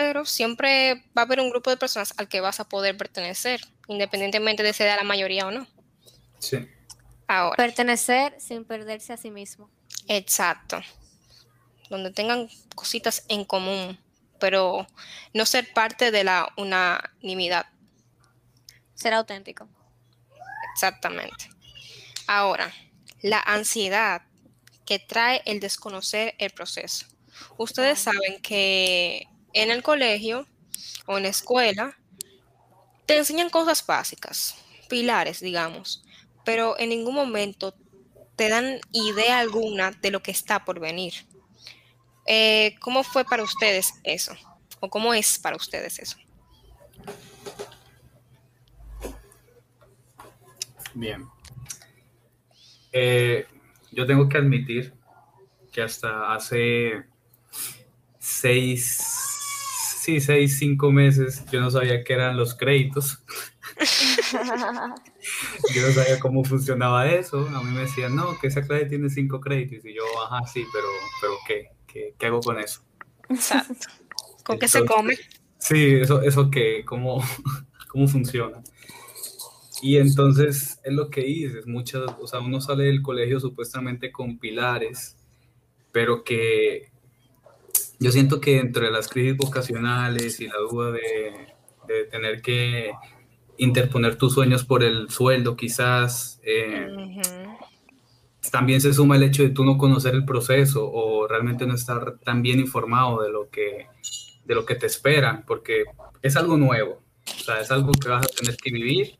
Pero 0.00 0.24
siempre 0.24 0.94
va 1.16 1.20
a 1.20 1.24
haber 1.26 1.40
un 1.40 1.50
grupo 1.50 1.68
de 1.68 1.76
personas 1.76 2.14
al 2.16 2.26
que 2.26 2.40
vas 2.40 2.58
a 2.58 2.64
poder 2.66 2.96
pertenecer, 2.96 3.60
independientemente 3.86 4.62
de 4.62 4.72
ser 4.72 4.96
la 4.96 5.04
mayoría 5.04 5.46
o 5.46 5.50
no. 5.50 5.66
Sí. 6.38 6.66
Pertenecer 7.54 8.34
sin 8.40 8.64
perderse 8.64 9.12
a 9.12 9.18
sí 9.18 9.30
mismo. 9.30 9.70
Exacto. 10.08 10.80
Donde 11.90 12.12
tengan 12.12 12.48
cositas 12.74 13.26
en 13.28 13.44
común, 13.44 14.00
pero 14.38 14.86
no 15.34 15.44
ser 15.44 15.70
parte 15.74 16.10
de 16.10 16.24
la 16.24 16.50
unanimidad. 16.56 17.66
Ser 18.94 19.12
auténtico. 19.12 19.68
Exactamente. 20.72 21.50
Ahora, 22.26 22.72
la 23.20 23.40
ansiedad 23.40 24.22
que 24.86 24.98
trae 24.98 25.42
el 25.44 25.60
desconocer 25.60 26.34
el 26.38 26.52
proceso. 26.52 27.04
Ustedes 27.58 27.98
saben 27.98 28.40
que 28.40 29.28
en 29.52 29.70
el 29.70 29.82
colegio 29.82 30.46
o 31.06 31.16
en 31.16 31.24
la 31.24 31.28
escuela 31.28 31.96
te 33.06 33.16
enseñan 33.16 33.50
cosas 33.50 33.84
básicas, 33.84 34.56
pilares, 34.88 35.40
digamos, 35.40 36.04
pero 36.44 36.78
en 36.78 36.90
ningún 36.90 37.14
momento 37.14 37.74
te 38.36 38.48
dan 38.48 38.80
idea 38.92 39.38
alguna 39.38 39.90
de 39.90 40.10
lo 40.10 40.22
que 40.22 40.30
está 40.30 40.64
por 40.64 40.80
venir. 40.80 41.14
Eh, 42.26 42.76
¿Cómo 42.80 43.02
fue 43.02 43.24
para 43.24 43.42
ustedes 43.42 43.94
eso? 44.04 44.34
¿O 44.78 44.88
cómo 44.88 45.12
es 45.12 45.38
para 45.38 45.56
ustedes 45.56 45.98
eso? 45.98 46.16
Bien. 50.94 51.28
Eh, 52.92 53.46
yo 53.92 54.06
tengo 54.06 54.28
que 54.28 54.38
admitir 54.38 54.94
que 55.72 55.82
hasta 55.82 56.32
hace 56.32 57.04
seis, 58.18 59.19
sí, 60.10 60.20
seis, 60.20 60.58
cinco 60.58 60.90
meses 60.90 61.44
yo 61.52 61.60
no 61.60 61.70
sabía 61.70 62.02
qué 62.02 62.14
eran 62.14 62.36
los 62.36 62.54
créditos. 62.54 63.22
yo 65.74 65.86
no 65.86 65.92
sabía 65.92 66.18
cómo 66.20 66.44
funcionaba 66.44 67.08
eso. 67.10 67.48
A 67.54 67.62
mí 67.62 67.72
me 67.72 67.82
decían, 67.82 68.16
no, 68.16 68.38
que 68.38 68.48
esa 68.48 68.62
clase 68.62 68.86
tiene 68.86 69.08
cinco 69.10 69.40
créditos. 69.40 69.84
Y 69.84 69.94
yo, 69.94 70.02
ajá, 70.26 70.46
sí, 70.46 70.64
pero, 70.72 70.86
pero 71.20 71.32
¿qué? 71.46 72.14
¿Qué, 72.18 72.26
hago 72.26 72.40
con 72.40 72.58
eso? 72.58 72.82
Exacto. 73.28 73.88
¿Con 74.44 74.58
qué 74.58 74.68
se 74.68 74.84
come? 74.84 75.16
Sí, 75.58 75.96
eso, 76.00 76.22
eso 76.22 76.50
qué, 76.50 76.84
cómo, 76.84 77.22
cómo 77.88 78.08
funciona. 78.08 78.62
Y 79.82 79.96
entonces 79.96 80.80
es 80.84 80.92
lo 80.92 81.08
que 81.10 81.22
dices, 81.22 81.66
muchas, 81.66 82.02
o 82.20 82.26
sea, 82.26 82.40
uno 82.40 82.60
sale 82.60 82.84
del 82.84 83.02
colegio 83.02 83.40
supuestamente 83.40 84.12
con 84.12 84.38
pilares, 84.38 85.16
pero 85.92 86.22
que 86.22 86.90
yo 88.00 88.10
siento 88.10 88.40
que 88.40 88.58
entre 88.58 88.90
las 88.90 89.08
crisis 89.08 89.36
vocacionales 89.36 90.40
y 90.40 90.48
la 90.48 90.58
duda 90.58 90.90
de, 90.90 91.54
de 91.86 92.04
tener 92.04 92.42
que 92.42 92.92
interponer 93.58 94.16
tus 94.16 94.34
sueños 94.34 94.64
por 94.64 94.82
el 94.82 95.10
sueldo, 95.10 95.56
quizás. 95.56 96.40
Eh, 96.42 96.88
también 98.50 98.80
se 98.80 98.94
suma 98.94 99.16
el 99.16 99.22
hecho 99.22 99.42
de 99.42 99.50
tú 99.50 99.64
no 99.64 99.76
conocer 99.76 100.14
el 100.14 100.24
proceso 100.24 100.90
o 100.90 101.28
realmente 101.28 101.66
no 101.66 101.74
estar 101.74 102.18
tan 102.24 102.42
bien 102.42 102.58
informado 102.58 103.22
de 103.22 103.30
lo 103.30 103.50
que, 103.50 103.86
de 104.44 104.54
lo 104.54 104.64
que 104.64 104.74
te 104.74 104.86
espera, 104.86 105.44
porque 105.46 105.84
es 106.22 106.36
algo 106.36 106.56
nuevo. 106.56 107.02
O 107.26 107.44
sea, 107.44 107.60
es 107.60 107.70
algo 107.70 107.92
que 107.92 108.08
vas 108.08 108.26
a 108.26 108.28
tener 108.28 108.56
que 108.56 108.72
vivir 108.72 109.18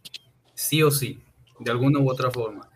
sí 0.55 0.83
o 0.83 0.91
sí, 0.91 1.23
de 1.59 1.71
alguna 1.71 2.01
u 2.01 2.11
otra 2.11 2.31
forma. 2.31 2.70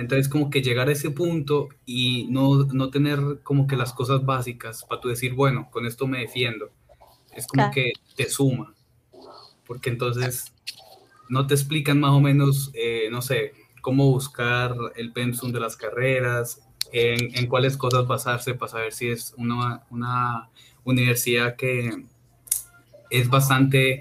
Entonces, 0.00 0.30
como 0.30 0.48
que 0.48 0.62
llegar 0.62 0.88
a 0.88 0.92
ese 0.92 1.10
punto 1.10 1.68
y 1.84 2.26
no, 2.30 2.64
no 2.64 2.88
tener 2.88 3.20
como 3.42 3.66
que 3.66 3.76
las 3.76 3.92
cosas 3.92 4.24
básicas 4.24 4.82
para 4.84 4.98
tú 4.98 5.08
decir, 5.08 5.34
bueno, 5.34 5.68
con 5.70 5.84
esto 5.84 6.06
me 6.06 6.20
defiendo, 6.20 6.70
es 7.36 7.46
como 7.46 7.70
que 7.70 7.92
te 8.16 8.30
suma. 8.30 8.74
Porque 9.66 9.90
entonces 9.90 10.54
no 11.28 11.46
te 11.46 11.52
explican 11.52 12.00
más 12.00 12.12
o 12.12 12.20
menos, 12.20 12.70
eh, 12.72 13.08
no 13.10 13.20
sé, 13.20 13.52
cómo 13.82 14.10
buscar 14.10 14.74
el 14.96 15.12
pensum 15.12 15.52
de 15.52 15.60
las 15.60 15.76
carreras, 15.76 16.62
en, 16.92 17.46
cuáles 17.46 17.76
cosas 17.76 18.06
basarse 18.06 18.54
para 18.54 18.72
saber 18.72 18.92
si 18.94 19.08
es 19.10 19.34
una, 19.36 19.84
una 19.90 20.48
universidad 20.82 21.56
que 21.56 22.06
es 23.10 23.28
bastante, 23.28 24.00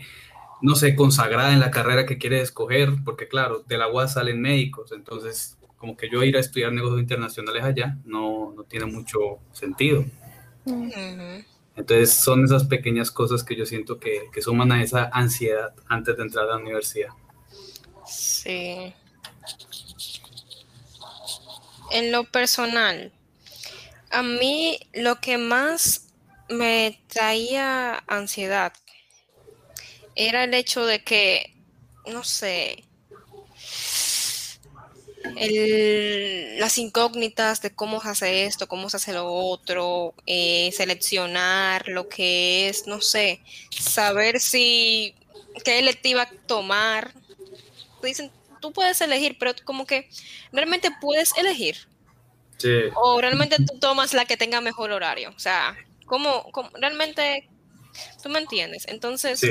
no 0.62 0.76
sé, 0.76 0.96
consagrada 0.96 1.52
en 1.52 1.60
la 1.60 1.72
carrera 1.72 2.06
que 2.06 2.18
quieres 2.18 2.44
escoger, 2.44 2.94
porque 3.04 3.28
claro, 3.28 3.66
de 3.68 3.78
la 3.78 3.90
UAS 3.90 4.14
salen 4.14 4.40
médicos, 4.40 4.94
entonces 4.94 5.59
como 5.80 5.96
que 5.96 6.10
yo 6.10 6.24
ir 6.24 6.36
a 6.38 6.42
estudiar 6.42 6.74
negocios 6.74 7.02
internacionales 7.02 7.64
allá 7.64 7.98
no, 8.06 8.54
no 8.56 8.64
tiene 8.66 8.86
mucho 8.86 9.40
sentido. 9.54 10.06
Entonces 11.76 12.14
son 12.14 12.44
esas 12.44 12.66
pequeñas 12.66 13.10
cosas 13.10 13.44
que 13.44 13.56
yo 13.56 13.66
siento 13.66 14.00
que, 14.00 14.30
que, 14.34 14.42
suman 14.42 14.72
a 14.74 14.84
esa 14.84 15.10
ansiedad 15.14 15.74
antes 15.88 16.18
de 16.18 16.24
entrar 16.24 16.46
a 16.46 16.50
la 16.50 16.58
universidad. 16.58 17.10
Sí. 18.06 18.94
En 21.92 22.12
lo 22.12 22.26
personal, 22.26 23.14
a 24.12 24.22
mí 24.22 24.80
lo 24.94 25.16
que 25.22 25.38
más 25.38 26.10
me 26.50 27.00
traía 27.08 28.04
ansiedad 28.08 28.74
era 30.16 30.44
el 30.44 30.54
hecho 30.54 30.86
de 30.86 31.02
que, 31.04 31.56
no 32.12 32.24
sé, 32.26 32.84
las 35.36 36.78
incógnitas 36.78 37.62
de 37.62 37.72
cómo 37.72 38.02
se 38.02 38.10
hace 38.10 38.46
esto, 38.46 38.68
cómo 38.68 38.90
se 38.90 38.98
hace 38.98 39.14
lo 39.14 39.32
otro, 39.32 40.14
eh, 40.26 40.72
seleccionar 40.74 41.88
lo 41.88 42.10
que 42.10 42.70
es, 42.70 42.88
no 42.88 43.02
sé, 43.02 43.42
saber 43.72 44.40
si 44.40 45.16
qué 45.64 45.80
electiva 45.80 46.30
tomar. 46.48 47.14
Dicen 48.02 48.32
tú 48.60 48.72
puedes 48.72 49.00
elegir, 49.02 49.38
pero 49.40 49.54
como 49.64 49.86
que 49.86 50.10
realmente 50.52 50.90
puedes 51.02 51.36
elegir. 51.38 51.78
Sí. 52.58 52.82
O 52.96 53.20
realmente 53.22 53.58
tú 53.58 53.80
tomas 53.80 54.14
la 54.14 54.26
que 54.26 54.38
tenga 54.38 54.62
mejor 54.62 54.92
horario. 54.92 55.32
O 55.36 55.40
sea, 55.40 55.78
como, 56.06 56.52
realmente, 56.74 57.48
tú 58.22 58.30
me 58.30 58.40
entiendes. 58.40 58.86
Entonces, 58.88 59.42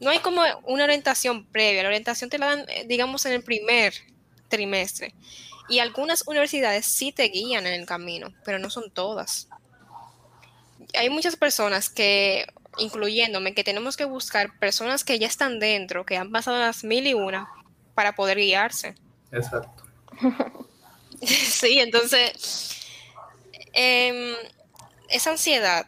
no 0.00 0.10
hay 0.10 0.18
como 0.18 0.42
una 0.64 0.84
orientación 0.84 1.46
previa. 1.46 1.82
La 1.82 1.88
orientación 1.88 2.28
te 2.28 2.38
la 2.38 2.46
dan, 2.46 2.64
eh, 2.68 2.84
digamos, 2.86 3.24
en 3.26 3.32
el 3.32 3.42
primer 3.42 3.94
trimestre. 4.52 5.14
Y 5.68 5.78
algunas 5.78 6.24
universidades 6.26 6.86
sí 6.86 7.12
te 7.12 7.24
guían 7.24 7.66
en 7.66 7.72
el 7.72 7.86
camino, 7.86 8.32
pero 8.44 8.58
no 8.58 8.70
son 8.70 8.90
todas. 8.90 9.48
Hay 10.94 11.08
muchas 11.08 11.36
personas 11.36 11.88
que, 11.88 12.46
incluyéndome, 12.78 13.54
que 13.54 13.64
tenemos 13.64 13.96
que 13.96 14.04
buscar 14.04 14.58
personas 14.58 15.02
que 15.02 15.18
ya 15.18 15.26
están 15.26 15.58
dentro, 15.58 16.04
que 16.04 16.18
han 16.18 16.30
pasado 16.30 16.58
las 16.58 16.84
mil 16.84 17.06
y 17.06 17.14
una, 17.14 17.48
para 17.94 18.14
poder 18.14 18.36
guiarse. 18.36 18.94
Exacto. 19.32 19.84
sí, 21.22 21.78
entonces, 21.78 22.76
em, 23.72 24.34
esa 25.08 25.30
ansiedad 25.30 25.86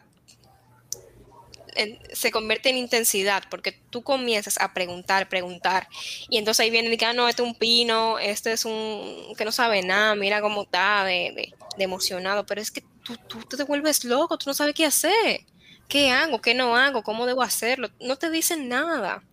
se 2.13 2.31
convierte 2.31 2.69
en 2.69 2.77
intensidad 2.77 3.43
porque 3.49 3.73
tú 3.89 4.01
comienzas 4.01 4.57
a 4.59 4.73
preguntar, 4.73 5.27
preguntar 5.27 5.87
y 6.29 6.37
entonces 6.37 6.63
ahí 6.63 6.69
viene 6.69 6.93
y 6.93 6.97
que, 6.97 7.05
ah, 7.05 7.13
no, 7.13 7.27
este 7.27 7.43
es 7.43 7.47
un 7.47 7.55
pino, 7.55 8.17
este 8.19 8.53
es 8.53 8.65
un 8.65 9.33
que 9.37 9.45
no 9.45 9.51
sabe 9.51 9.81
nada, 9.81 10.15
mira 10.15 10.41
cómo 10.41 10.63
está 10.63 11.03
de, 11.03 11.53
emocionado, 11.77 12.45
pero 12.45 12.61
es 12.61 12.71
que 12.71 12.81
tú, 13.03 13.17
tú, 13.27 13.39
te 13.57 13.63
vuelves 13.63 14.05
loco, 14.05 14.37
tú 14.37 14.49
no 14.49 14.53
sabes 14.53 14.73
qué 14.73 14.85
hacer, 14.85 15.41
qué 15.87 16.11
hago, 16.11 16.41
qué 16.41 16.53
no 16.53 16.75
hago, 16.75 17.03
cómo 17.03 17.25
debo 17.25 17.41
hacerlo, 17.41 17.89
no 17.99 18.17
te 18.17 18.29
dicen 18.29 18.69
nada. 18.69 19.23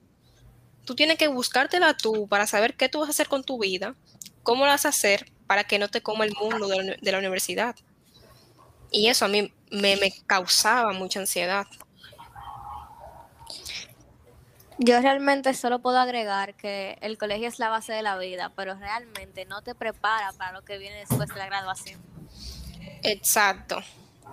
Tú 0.85 0.97
tienes 0.97 1.17
que 1.17 1.29
buscártela 1.29 1.97
tú 1.97 2.27
para 2.27 2.49
saber 2.49 2.75
qué 2.75 2.89
tú 2.89 2.99
vas 2.99 3.09
a 3.09 3.13
hacer 3.13 3.29
con 3.29 3.45
tu 3.45 3.61
vida, 3.61 3.95
cómo 4.43 4.65
lo 4.65 4.73
vas 4.73 4.85
a 4.85 4.89
hacer 4.89 5.31
para 5.47 5.65
que 5.65 5.79
no 5.79 5.89
te 5.89 6.03
coma 6.03 6.25
el 6.25 6.35
mundo 6.35 6.67
de 6.67 7.13
la, 7.13 7.19
universidad. 7.19 7.77
Y 8.91 9.07
eso 9.07 9.25
a 9.25 9.29
mí 9.29 9.53
me, 9.71 9.97
me 9.97 10.13
causaba 10.27 10.93
mucha 10.93 11.21
ansiedad. 11.21 11.67
Yo 14.85 15.01
realmente 15.01 15.55
solo 15.55 15.79
puedo 15.81 15.99
agregar 15.99 16.55
que 16.55 16.99
el 17.03 17.17
colegio 17.17 17.47
es 17.47 17.61
la 17.61 17.69
base 17.69 17.93
de 17.93 18.03
la 18.03 18.19
vida, 18.19 18.53
pero 18.57 18.75
realmente 18.75 19.45
no 19.45 19.63
te 19.63 19.77
prepara 19.77 20.33
para 20.33 20.51
lo 20.51 20.65
que 20.65 20.77
viene 20.77 20.97
después 20.97 21.29
de 21.29 21.37
la 21.37 21.47
graduación. 21.47 22.01
Exacto, 23.05 23.81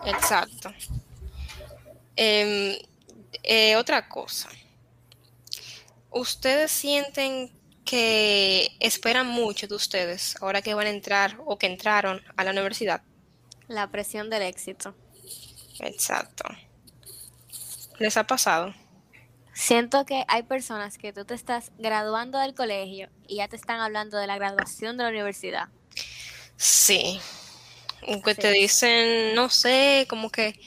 exacto. 0.05 0.73
Em, 2.15 2.75
eh, 3.43 3.75
otra 3.75 4.09
cosa, 4.09 4.49
¿ustedes 6.09 6.71
sienten 6.71 7.51
que 7.85 8.75
esperan 8.79 9.27
mucho 9.27 9.67
de 9.67 9.75
ustedes 9.75 10.35
ahora 10.41 10.63
que 10.63 10.73
van 10.73 10.87
a 10.87 10.89
entrar 10.89 11.37
o 11.45 11.59
que 11.59 11.67
entraron 11.67 12.23
a 12.35 12.43
la 12.43 12.51
universidad? 12.51 13.03
La 13.67 13.85
presión 13.91 14.31
del 14.31 14.41
éxito. 14.41 14.95
Exacto. 15.79 16.43
¿Les 17.99 18.17
ha 18.17 18.25
pasado? 18.25 18.73
Siento 19.59 20.05
que 20.05 20.23
hay 20.29 20.43
personas 20.43 20.97
que 20.97 21.11
tú 21.11 21.25
te 21.25 21.33
estás 21.33 21.73
graduando 21.77 22.39
del 22.39 22.55
colegio 22.55 23.09
y 23.27 23.35
ya 23.35 23.49
te 23.49 23.57
están 23.57 23.81
hablando 23.81 24.17
de 24.17 24.25
la 24.25 24.37
graduación 24.37 24.95
de 24.95 25.03
la 25.03 25.09
universidad. 25.09 25.67
Sí. 26.55 27.19
Que 28.23 28.35
te 28.35 28.51
dicen, 28.51 29.35
no 29.35 29.49
sé, 29.49 30.07
como 30.09 30.29
que 30.29 30.57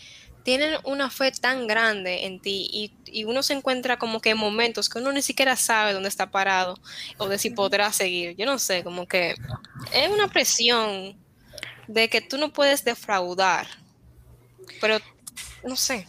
tienen 0.43 0.77
una 0.85 1.09
fe 1.09 1.33
tan 1.33 1.67
grande 1.67 2.27
en 2.27 2.39
ti 2.39 2.69
y, 2.71 2.93
y, 3.07 3.25
uno 3.25 3.43
se 3.43 3.55
encuentra 3.55 3.99
como 3.99 4.21
que 4.21 4.31
en 4.31 4.37
momentos 4.37 4.91
que 4.91 4.99
uno 4.99 5.11
ni 5.11 5.23
siquiera 5.23 5.57
sabe 5.57 5.95
dónde 5.95 6.11
está 6.11 6.31
parado 6.31 6.79
o 7.17 7.29
de 7.29 7.39
si 7.39 7.49
podrá 7.49 7.91
seguir. 7.95 8.37
Yo 8.37 8.45
no 8.45 8.59
sé, 8.59 8.85
como 8.85 9.09
que 9.09 9.35
es 9.95 10.11
una 10.11 10.29
presión 10.29 11.19
de 11.89 12.11
que 12.11 12.21
tú 12.21 12.37
no 12.37 12.53
puedes 12.53 12.85
defraudar, 12.85 13.69
pero 14.83 14.99
no 15.65 15.77
sé. 15.77 16.07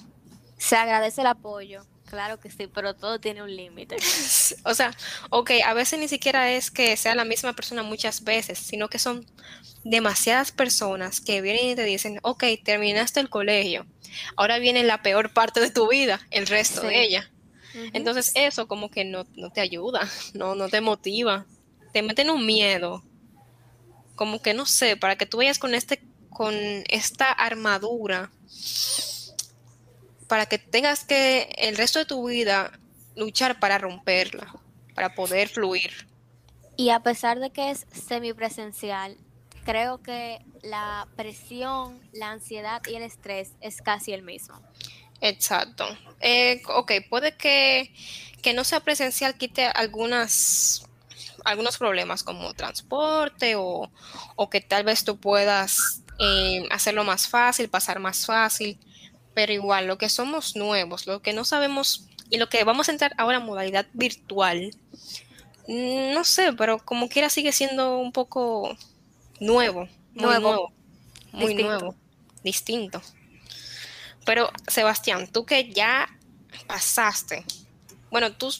Se 0.58 0.76
agradece 0.76 1.22
el 1.22 1.28
apoyo, 1.28 1.86
Claro 2.14 2.40
que 2.40 2.52
sí, 2.52 2.68
pero 2.68 2.94
todo 2.94 3.20
tiene 3.20 3.42
un 3.42 3.56
límite. 3.56 3.96
o 4.66 4.76
sea, 4.76 4.96
ok, 5.32 5.50
a 5.66 5.74
veces 5.74 5.98
ni 5.98 6.08
siquiera 6.08 6.52
es 6.52 6.70
que 6.70 6.96
sea 6.96 7.16
la 7.16 7.26
misma 7.26 7.54
persona 7.54 7.82
muchas 7.82 8.24
veces, 8.24 8.60
sino 8.60 8.88
que 8.88 9.00
son 9.00 9.26
demasiadas 9.84 10.52
personas 10.52 11.22
que 11.22 11.42
vienen 11.42 11.70
y 11.70 11.76
te 11.76 11.84
dicen, 11.86 12.20
ok, 12.22 12.44
terminaste 12.64 13.20
el 13.20 13.32
colegio, 13.32 13.88
ahora 14.36 14.60
viene 14.60 14.84
la 14.84 15.02
peor 15.02 15.34
parte 15.34 15.60
de 15.60 15.72
tu 15.72 15.90
vida, 15.90 16.22
el 16.30 16.46
resto 16.46 16.82
de 16.82 17.02
ella. 17.02 17.32
Entonces 17.94 18.32
eso 18.36 18.68
como 18.68 18.92
que 18.92 19.06
no, 19.06 19.26
no, 19.36 19.50
te 19.50 19.62
ayuda, 19.62 20.08
no, 20.36 20.54
no 20.54 20.70
te 20.70 20.82
motiva, 20.82 21.48
te 21.94 22.04
meten 22.04 22.30
un 22.30 22.46
miedo, 22.46 23.04
como 24.14 24.40
que 24.40 24.54
no 24.54 24.68
sé, 24.68 24.98
para 24.98 25.16
que 25.16 25.26
tú 25.26 25.38
vayas 25.38 25.58
con, 25.58 25.74
este, 25.74 26.04
con 26.30 26.54
esta 26.90 27.32
armadura 27.32 28.30
para 30.28 30.46
que 30.46 30.58
tengas 30.58 31.04
que 31.04 31.54
el 31.58 31.78
resto 31.78 32.00
de 32.00 32.06
tu 32.06 32.28
vida 32.28 32.72
luchar 33.16 33.60
para 33.60 33.78
romperla, 33.78 34.54
para 34.96 35.16
poder 35.16 35.50
fluir. 35.50 36.08
Y 36.76 36.90
a 36.90 37.02
pesar 37.02 37.40
de 37.40 37.52
que 37.52 37.72
es 37.72 37.86
semipresencial, 37.92 39.18
creo 39.64 40.02
que 40.02 40.40
la 40.62 41.08
presión, 41.16 42.00
la 42.14 42.32
ansiedad 42.32 42.82
y 42.88 42.96
el 42.96 43.04
estrés 43.04 43.52
es 43.62 43.82
casi 43.82 44.14
el 44.14 44.24
mismo. 44.24 44.60
Exacto. 45.22 45.86
Eh, 46.20 46.62
ok, 46.68 46.92
puede 47.10 47.36
que, 47.38 47.94
no 48.54 48.64
sea 48.64 48.82
presencial 48.82 49.38
quite 49.38 49.68
algunas 49.68 50.86
algunos 51.46 51.78
problemas 51.78 52.24
como 52.24 52.54
transporte 52.54 53.56
o, 53.58 53.90
que 54.50 54.62
tal 54.62 54.86
vez 54.86 55.04
tú 55.04 55.18
puedas 55.18 56.02
eh, 56.20 56.66
hacerlo 56.72 57.04
más 57.04 57.28
fácil, 57.28 57.70
pasar 57.70 58.00
más 58.00 58.26
fácil, 58.26 58.80
pero 59.34 59.52
igual, 59.52 59.88
lo 59.88 59.98
que 59.98 60.10
somos 60.10 60.56
nuevos, 60.56 61.08
lo 61.08 61.22
que 61.22 61.34
no 61.34 61.44
sabemos 61.44 62.08
y 62.30 62.38
lo 62.38 62.50
que 62.50 62.64
vamos 62.64 62.90
a 62.90 62.92
entrar 62.92 63.14
ahora 63.18 63.38
en 63.38 63.46
modalidad 63.46 63.86
virtual, 63.94 64.76
no 65.68 66.24
sé, 66.24 66.54
pero 66.54 66.80
como 66.80 67.10
quiera 67.10 67.30
sigue 67.30 67.52
siendo 67.52 67.98
un 67.98 68.12
poco 68.12 68.76
nuevo, 69.40 69.88
muy 70.14 70.26
nuevo, 70.26 70.74
muy 71.32 71.56
nuevo, 71.56 71.96
distinto. 72.44 73.02
Pero 74.26 74.50
Sebastián, 74.68 75.28
tú 75.32 75.46
que 75.46 75.72
ya 75.72 76.08
pasaste, 76.68 77.46
bueno, 78.10 78.32
tú, 78.34 78.54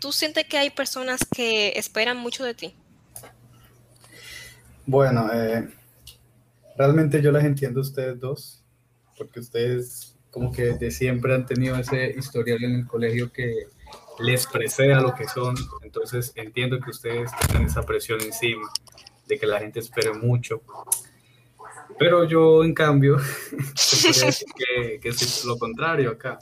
tú 0.00 0.12
sientes 0.12 0.46
que 0.46 0.58
hay 0.58 0.70
personas 0.70 1.20
que 1.34 1.72
esperan 1.76 2.16
mucho 2.16 2.44
de 2.44 2.54
ti. 2.54 2.74
Bueno, 4.86 5.30
eh, 5.32 5.68
realmente 6.76 7.22
yo 7.22 7.32
las 7.32 7.44
entiendo 7.44 7.80
ustedes 7.80 8.18
dos, 8.20 8.62
porque 9.16 9.40
ustedes 9.40 10.13
como 10.34 10.50
que 10.50 10.72
de 10.72 10.90
siempre 10.90 11.32
han 11.32 11.46
tenido 11.46 11.76
ese 11.76 12.12
historial 12.18 12.64
en 12.64 12.74
el 12.74 12.86
colegio 12.88 13.32
que 13.32 13.68
les 14.18 14.48
precede 14.48 14.92
a 14.92 15.00
lo 15.00 15.14
que 15.14 15.28
son. 15.28 15.54
Entonces 15.82 16.32
entiendo 16.34 16.80
que 16.80 16.90
ustedes 16.90 17.30
tengan 17.46 17.66
esa 17.66 17.86
presión 17.86 18.20
encima 18.20 18.68
de 19.28 19.38
que 19.38 19.46
la 19.46 19.60
gente 19.60 19.78
espere 19.78 20.12
mucho. 20.12 20.60
Pero 22.00 22.24
yo, 22.24 22.64
en 22.64 22.74
cambio, 22.74 23.16
que 25.00 25.08
es 25.08 25.44
lo 25.44 25.56
contrario 25.56 26.10
acá. 26.10 26.36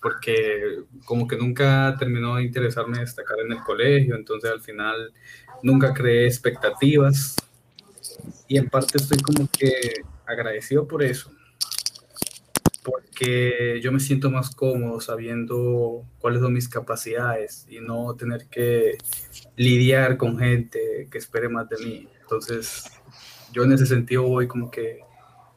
Porque 0.00 0.84
como 1.04 1.26
que 1.26 1.36
nunca 1.36 1.96
terminó 1.98 2.36
de 2.36 2.44
interesarme 2.44 3.00
destacar 3.00 3.40
en 3.40 3.50
el 3.50 3.58
colegio, 3.64 4.14
entonces 4.14 4.52
al 4.52 4.60
final 4.60 5.12
nunca 5.64 5.92
creé 5.92 6.28
expectativas. 6.28 7.34
Y 8.46 8.56
en 8.56 8.70
parte 8.70 8.98
estoy 8.98 9.18
como 9.18 9.48
que 9.50 10.04
agradecido 10.26 10.86
por 10.86 11.02
eso, 11.02 11.32
porque 12.84 13.80
yo 13.82 13.90
me 13.90 13.98
siento 13.98 14.30
más 14.30 14.54
cómodo 14.54 15.00
sabiendo 15.00 16.04
cuáles 16.18 16.42
son 16.42 16.52
mis 16.52 16.68
capacidades 16.68 17.66
y 17.68 17.80
no 17.80 18.14
tener 18.14 18.46
que 18.48 18.98
lidiar 19.56 20.18
con 20.18 20.38
gente 20.38 21.08
que 21.10 21.18
espere 21.18 21.48
más 21.48 21.66
de 21.70 21.78
mí. 21.78 22.08
Entonces, 22.20 22.84
yo 23.52 23.64
en 23.64 23.72
ese 23.72 23.86
sentido 23.86 24.24
voy 24.24 24.46
como 24.46 24.70
que 24.70 25.00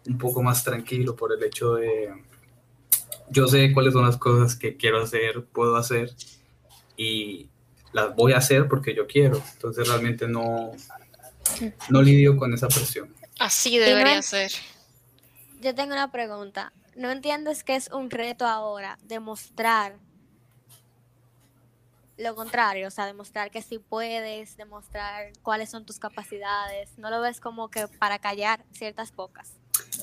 un 0.08 0.18
poco 0.18 0.42
más 0.42 0.64
tranquilo 0.64 1.18
por 1.18 1.34
el 1.34 1.44
hecho 1.44 1.76
de, 1.76 2.14
yo 3.30 3.48
sé 3.48 3.74
cuáles 3.74 3.92
son 3.92 4.06
las 4.06 4.16
cosas 4.16 4.56
que 4.56 4.78
quiero 4.78 5.02
hacer, 5.02 5.44
puedo 5.52 5.76
hacer 5.76 6.12
y 6.96 7.50
las 7.92 8.16
voy 8.16 8.32
a 8.32 8.38
hacer 8.38 8.70
porque 8.70 8.96
yo 8.96 9.06
quiero. 9.06 9.44
Entonces, 9.54 9.86
realmente 9.86 10.30
no, 10.30 10.72
no 11.90 12.02
lidio 12.02 12.38
con 12.38 12.54
esa 12.54 12.70
presión. 12.70 13.14
Así 13.38 13.78
debería 13.78 14.22
ser. 14.22 14.52
Yo 15.60 15.76
tengo 15.76 15.92
una 15.92 16.10
pregunta 16.10 16.72
no 16.98 17.12
entiendes 17.12 17.64
que 17.64 17.76
es 17.76 17.90
un 17.92 18.10
reto 18.10 18.46
ahora 18.46 18.98
demostrar 19.04 19.98
lo 22.18 22.34
contrario, 22.36 22.88
o 22.88 22.92
sea, 22.92 23.06
demostrar 23.06 23.52
que 23.52 23.62
sí 23.62 23.78
puedes, 23.78 24.58
demostrar 24.58 25.32
cuáles 25.44 25.70
son 25.70 25.86
tus 25.86 26.00
capacidades, 26.00 26.98
no 26.98 27.12
lo 27.12 27.22
ves 27.22 27.40
como 27.40 27.70
que 27.70 27.88
para 28.00 28.18
callar 28.18 28.66
ciertas 28.72 29.12
pocas. 29.12 29.54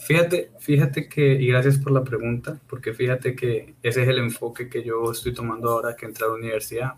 Fíjate, 0.06 0.52
fíjate 0.60 1.08
que, 1.08 1.32
y 1.34 1.48
gracias 1.48 1.78
por 1.78 1.90
la 1.90 2.04
pregunta, 2.04 2.60
porque 2.68 2.92
fíjate 2.92 3.34
que 3.34 3.74
ese 3.82 4.02
es 4.02 4.08
el 4.08 4.18
enfoque 4.18 4.68
que 4.68 4.84
yo 4.84 5.10
estoy 5.10 5.34
tomando 5.34 5.70
ahora 5.70 5.96
que 5.96 6.06
entré 6.06 6.24
a 6.24 6.28
la 6.28 6.34
universidad, 6.34 6.94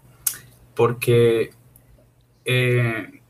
porque 0.74 1.50
eh, 2.44 3.22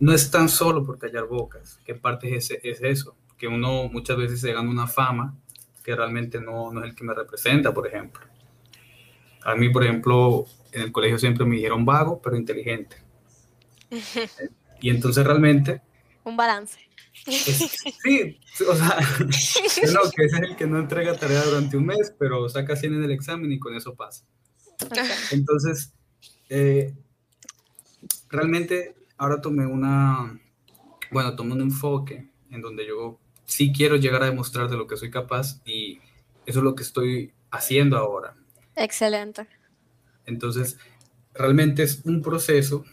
no 0.00 0.12
es 0.12 0.30
tan 0.30 0.48
solo 0.48 0.84
por 0.84 0.98
callar 0.98 1.26
bocas, 1.26 1.78
que 1.84 1.94
parte 1.94 2.34
es, 2.34 2.50
es 2.50 2.82
eso, 2.82 3.14
que 3.36 3.48
uno 3.48 3.88
muchas 3.88 4.16
veces 4.16 4.40
se 4.40 4.52
gana 4.52 4.68
una 4.68 4.86
fama 4.86 5.36
que 5.84 5.94
realmente 5.94 6.40
no, 6.40 6.72
no 6.72 6.80
es 6.80 6.90
el 6.90 6.94
que 6.96 7.04
me 7.04 7.14
representa, 7.14 7.72
por 7.72 7.86
ejemplo. 7.86 8.26
A 9.44 9.54
mí, 9.54 9.68
por 9.68 9.84
ejemplo, 9.84 10.44
en 10.72 10.82
el 10.82 10.92
colegio 10.92 11.18
siempre 11.18 11.46
me 11.46 11.56
dijeron 11.56 11.84
vago, 11.84 12.20
pero 12.20 12.36
inteligente. 12.36 12.96
y 14.80 14.90
entonces 14.90 15.24
realmente... 15.24 15.80
Un 16.24 16.36
balance. 16.36 16.80
sí, 17.24 18.40
o 18.68 18.74
sea, 18.74 18.98
no, 19.92 20.10
que 20.10 20.24
es 20.24 20.32
el 20.34 20.56
que 20.56 20.66
no 20.66 20.80
entrega 20.80 21.16
tarea 21.16 21.44
durante 21.44 21.76
un 21.76 21.86
mes, 21.86 22.12
pero 22.18 22.48
saca 22.48 22.74
100 22.74 22.94
en 22.94 23.04
el 23.04 23.12
examen 23.12 23.52
y 23.52 23.60
con 23.60 23.74
eso 23.74 23.94
pasa. 23.94 24.24
Entonces, 25.30 25.92
eh, 26.48 26.94
realmente 28.28 28.96
ahora 29.16 29.40
tomé 29.40 29.66
una, 29.66 30.38
bueno, 31.10 31.36
tomé 31.36 31.52
un 31.52 31.62
enfoque 31.62 32.28
en 32.50 32.60
donde 32.60 32.86
yo 32.86 33.20
sí 33.46 33.72
quiero 33.72 33.96
llegar 33.96 34.22
a 34.22 34.26
demostrar 34.26 34.68
de 34.68 34.76
lo 34.76 34.86
que 34.86 34.96
soy 34.96 35.10
capaz 35.10 35.60
y 35.64 36.00
eso 36.44 36.58
es 36.58 36.64
lo 36.64 36.74
que 36.74 36.82
estoy 36.82 37.32
haciendo 37.50 37.96
ahora. 37.96 38.36
Excelente. 38.74 39.46
Entonces, 40.26 40.78
realmente 41.32 41.82
es 41.82 42.02
un 42.04 42.20
proceso 42.20 42.84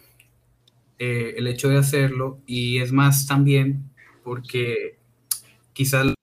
eh, 1.00 1.36
el 1.38 1.48
hecho 1.48 1.70
de 1.70 1.78
hacerlo 1.78 2.40
y 2.46 2.80
es 2.80 2.92
más 2.92 3.28
también 3.28 3.92
porque 4.24 5.00
quizás 5.74 6.14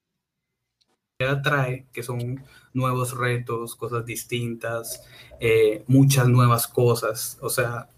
atrae 1.19 1.85
que 1.93 2.01
son 2.01 2.43
nuevos 2.73 3.15
retos, 3.15 3.75
cosas 3.75 4.05
distintas, 4.05 5.03
eh, 5.39 5.83
muchas 5.87 6.27
nuevas 6.27 6.67
cosas. 6.67 7.37
O 7.41 7.49
sea, 7.49 7.89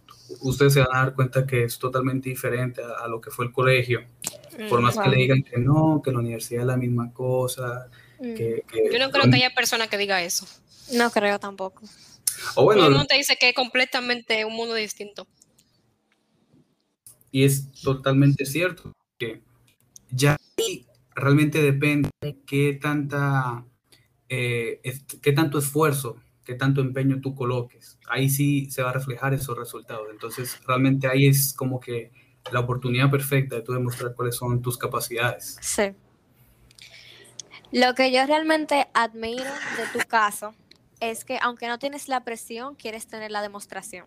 ustedes 0.42 0.74
se 0.74 0.80
van 0.82 0.96
a 0.96 1.00
dar 1.00 1.16
cuenta 1.16 1.46
que 1.46 1.64
es 1.64 1.80
totalmente 1.80 2.30
diferente 2.30 2.82
a 2.82 3.08
lo 3.08 3.22
que 3.22 3.32
fue 3.32 3.46
el 3.46 3.52
colegio. 3.52 4.06
Por 4.70 4.82
más 4.82 4.98
que 4.98 5.10
le 5.10 5.18
digan 5.18 5.44
que 5.44 5.58
no, 5.58 6.02
que 6.04 6.12
la 6.12 6.20
universidad 6.20 6.62
es 6.62 6.68
la 6.68 6.78
misma 6.78 7.12
cosa. 7.14 7.90
Mm. 8.20 8.34
Que, 8.36 8.64
Yo 8.92 9.00
no 9.00 9.12
creo 9.12 9.30
que 9.30 9.36
haya 9.36 9.54
persona 9.54 9.88
que 9.88 9.98
diga 9.98 10.22
eso. 10.22 10.48
No 10.94 11.10
creo 11.12 11.40
tampoco. 11.40 11.84
O 12.56 12.64
bueno, 12.64 12.90
Todo 12.90 13.06
te 13.06 13.18
dice 13.18 13.38
que 13.40 13.50
es 13.50 13.56
completamente 13.56 14.46
un 14.46 14.56
mundo 14.56 14.74
distinto. 14.76 15.28
Y 17.32 17.46
es 17.46 17.72
totalmente 17.82 18.46
cierto 18.46 18.94
que 19.18 19.42
ya 20.12 20.38
realmente 21.16 21.62
depende 21.62 22.10
de 22.22 22.38
qué 22.46 22.78
tanta, 22.80 23.66
eh, 24.30 24.82
qué 25.22 25.32
tanto 25.32 25.58
esfuerzo, 25.58 26.18
qué 26.44 26.56
tanto 26.56 26.82
empeño 26.82 27.22
tú 27.22 27.36
coloques. 27.36 27.98
Ahí 28.08 28.30
sí 28.30 28.70
se 28.70 28.84
va 28.84 28.90
a 28.90 28.94
reflejar 28.94 29.34
esos 29.34 29.58
resultados. 29.58 30.08
Entonces, 30.12 30.60
realmente 30.68 31.08
ahí 31.08 31.28
es 31.28 31.54
como 31.54 31.80
que 31.80 32.12
la 32.52 32.60
oportunidad 32.60 33.10
perfecta 33.10 33.56
de 33.56 33.62
tú 33.62 33.74
demostrar 33.74 34.14
cuáles 34.14 34.36
son 34.36 34.62
tus 34.62 34.78
capacidades. 34.78 35.58
Sí. 35.62 35.94
Lo 37.72 37.96
que 37.96 38.12
yo 38.12 38.26
realmente 38.26 38.88
admiro 38.94 39.46
de 39.46 40.00
tu 40.00 40.08
caso 40.08 40.54
es 41.00 41.26
que 41.26 41.40
aunque 41.42 41.68
no 41.68 41.80
tienes 41.80 42.08
la 42.08 42.24
presión, 42.24 42.76
quieres 42.76 43.08
tener 43.08 43.32
la 43.32 43.42
demostración. 43.42 44.06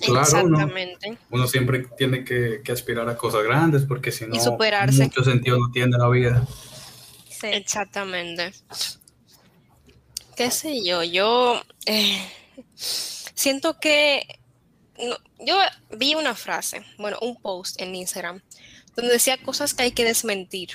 Claro, 0.00 0.20
Exactamente. 0.20 1.18
Uno, 1.30 1.46
siempre 1.46 1.86
tiene 1.96 2.24
que, 2.24 2.62
aspirar 2.72 3.08
a 3.08 3.16
cosas 3.16 3.42
grandes 3.44 3.84
porque 3.84 4.12
si 4.12 4.26
no, 4.26 4.34
y 4.34 4.40
superarse. 4.40 5.04
mucho 5.04 5.24
sentido 5.24 5.58
no 5.58 5.70
tiene 5.70 5.96
la 5.96 6.08
vida. 6.08 6.46
Sí. 7.28 7.48
Exactamente. 7.48 8.52
¿Qué 10.38 10.52
sé 10.52 10.84
yo? 10.84 11.02
Yo 11.02 11.60
eh, 11.84 12.24
siento 12.76 13.80
que 13.80 14.38
yo 15.40 15.58
vi 15.90 16.14
una 16.14 16.36
frase, 16.36 16.84
bueno, 16.96 17.18
un 17.22 17.34
post 17.42 17.82
en 17.82 17.96
Instagram, 17.96 18.40
donde 18.94 19.14
decía 19.14 19.42
cosas 19.42 19.74
que 19.74 19.82
hay 19.82 19.90
que 19.90 20.04
desmentir. 20.04 20.70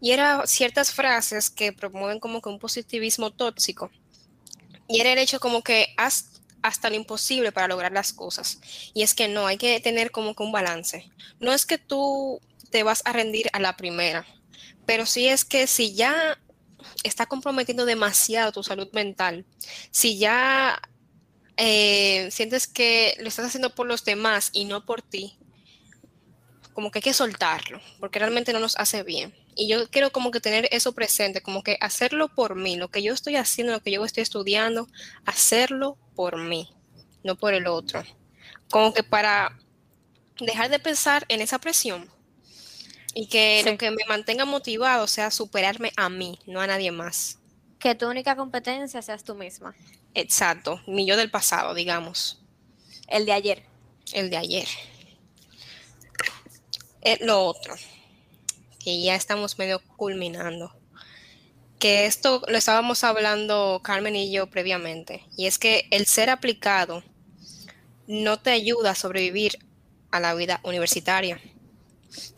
Y 0.00 0.10
eran 0.10 0.48
ciertas 0.48 0.90
frases 0.90 1.50
que 1.50 1.72
promueven 1.72 2.18
como 2.18 2.42
que 2.42 2.48
un 2.48 2.58
positivismo 2.58 3.30
tóxico. 3.30 3.92
Y 4.88 4.98
era 4.98 5.12
el 5.12 5.18
hecho 5.20 5.38
como 5.38 5.62
que 5.62 5.94
haz 5.96 6.42
hasta 6.60 6.90
lo 6.90 6.96
imposible 6.96 7.52
para 7.52 7.68
lograr 7.68 7.92
las 7.92 8.12
cosas. 8.12 8.58
Y 8.92 9.04
es 9.04 9.14
que 9.14 9.28
no, 9.28 9.46
hay 9.46 9.56
que 9.56 9.78
tener 9.78 10.10
como 10.10 10.34
que 10.34 10.42
un 10.42 10.50
balance. 10.50 11.08
No 11.38 11.52
es 11.52 11.64
que 11.64 11.78
tú 11.78 12.40
te 12.72 12.82
vas 12.82 13.02
a 13.04 13.12
rendir 13.12 13.50
a 13.52 13.60
la 13.60 13.76
primera, 13.76 14.26
pero 14.84 15.06
sí 15.06 15.28
es 15.28 15.44
que 15.44 15.68
si 15.68 15.94
ya 15.94 16.40
está 17.02 17.26
comprometiendo 17.26 17.84
demasiado 17.84 18.52
tu 18.52 18.62
salud 18.62 18.88
mental, 18.92 19.44
si 19.90 20.18
ya 20.18 20.80
eh, 21.56 22.28
sientes 22.30 22.66
que 22.66 23.16
lo 23.20 23.28
estás 23.28 23.46
haciendo 23.46 23.74
por 23.74 23.86
los 23.86 24.04
demás 24.04 24.50
y 24.52 24.64
no 24.64 24.84
por 24.84 25.02
ti, 25.02 25.38
como 26.72 26.90
que 26.90 26.98
hay 26.98 27.02
que 27.02 27.14
soltarlo, 27.14 27.80
porque 28.00 28.18
realmente 28.18 28.52
no 28.52 28.58
nos 28.58 28.76
hace 28.76 29.02
bien. 29.04 29.34
Y 29.54 29.68
yo 29.68 29.88
quiero 29.88 30.10
como 30.10 30.32
que 30.32 30.40
tener 30.40 30.68
eso 30.72 30.92
presente, 30.92 31.40
como 31.40 31.62
que 31.62 31.78
hacerlo 31.80 32.28
por 32.34 32.56
mí, 32.56 32.76
lo 32.76 32.88
que 32.88 33.02
yo 33.02 33.14
estoy 33.14 33.36
haciendo, 33.36 33.72
lo 33.72 33.80
que 33.80 33.92
yo 33.92 34.04
estoy 34.04 34.22
estudiando, 34.22 34.88
hacerlo 35.24 35.96
por 36.16 36.36
mí, 36.36 36.68
no 37.22 37.36
por 37.36 37.54
el 37.54 37.68
otro. 37.68 38.02
Como 38.70 38.92
que 38.92 39.04
para 39.04 39.56
dejar 40.40 40.68
de 40.68 40.80
pensar 40.80 41.24
en 41.28 41.40
esa 41.40 41.60
presión 41.60 42.10
y 43.14 43.28
que 43.28 43.62
lo 43.64 43.78
que 43.78 43.90
me 43.90 44.04
mantenga 44.08 44.44
motivado 44.44 45.06
sea 45.06 45.30
superarme 45.30 45.92
a 45.96 46.08
mí, 46.08 46.38
no 46.46 46.60
a 46.60 46.66
nadie 46.66 46.90
más. 46.90 47.38
Que 47.78 47.94
tu 47.94 48.08
única 48.08 48.34
competencia 48.34 49.00
seas 49.02 49.24
tú 49.24 49.34
misma. 49.34 49.74
Exacto, 50.14 50.80
mi 50.86 51.06
yo 51.06 51.16
del 51.16 51.30
pasado, 51.30 51.74
digamos. 51.74 52.40
El 53.08 53.26
de 53.26 53.32
ayer. 53.32 53.62
El 54.12 54.30
de 54.30 54.36
ayer. 54.36 54.66
Eh, 57.02 57.18
lo 57.20 57.44
otro, 57.44 57.74
que 58.82 59.02
ya 59.02 59.14
estamos 59.14 59.58
medio 59.58 59.80
culminando, 59.96 60.74
que 61.78 62.06
esto 62.06 62.42
lo 62.48 62.56
estábamos 62.56 63.04
hablando 63.04 63.80
Carmen 63.84 64.16
y 64.16 64.32
yo 64.32 64.46
previamente, 64.46 65.26
y 65.36 65.46
es 65.46 65.58
que 65.58 65.86
el 65.90 66.06
ser 66.06 66.30
aplicado 66.30 67.02
no 68.06 68.38
te 68.38 68.50
ayuda 68.50 68.92
a 68.92 68.94
sobrevivir 68.94 69.58
a 70.10 70.20
la 70.20 70.34
vida 70.34 70.60
universitaria, 70.64 71.40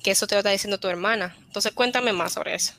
que 0.02 0.10
eso 0.10 0.26
te 0.26 0.34
lo 0.34 0.40
está 0.40 0.50
diciendo 0.50 0.78
tu 0.78 0.88
hermana. 0.88 1.36
Entonces 1.46 1.72
cuéntame 1.72 2.12
más 2.12 2.32
sobre 2.32 2.54
eso. 2.54 2.74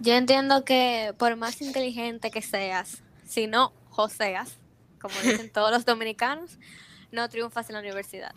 Yo 0.00 0.14
entiendo 0.14 0.64
que 0.64 1.14
por 1.18 1.36
más 1.36 1.60
inteligente 1.60 2.30
que 2.30 2.40
seas, 2.40 3.02
si 3.28 3.46
no 3.46 3.72
joseas, 3.90 4.56
como 5.00 5.14
dicen 5.20 5.50
todos 5.52 5.70
los 5.70 5.84
dominicanos, 5.84 6.52
no 7.12 7.28
triunfas 7.28 7.68
en 7.68 7.74
la 7.74 7.80
universidad. 7.80 8.34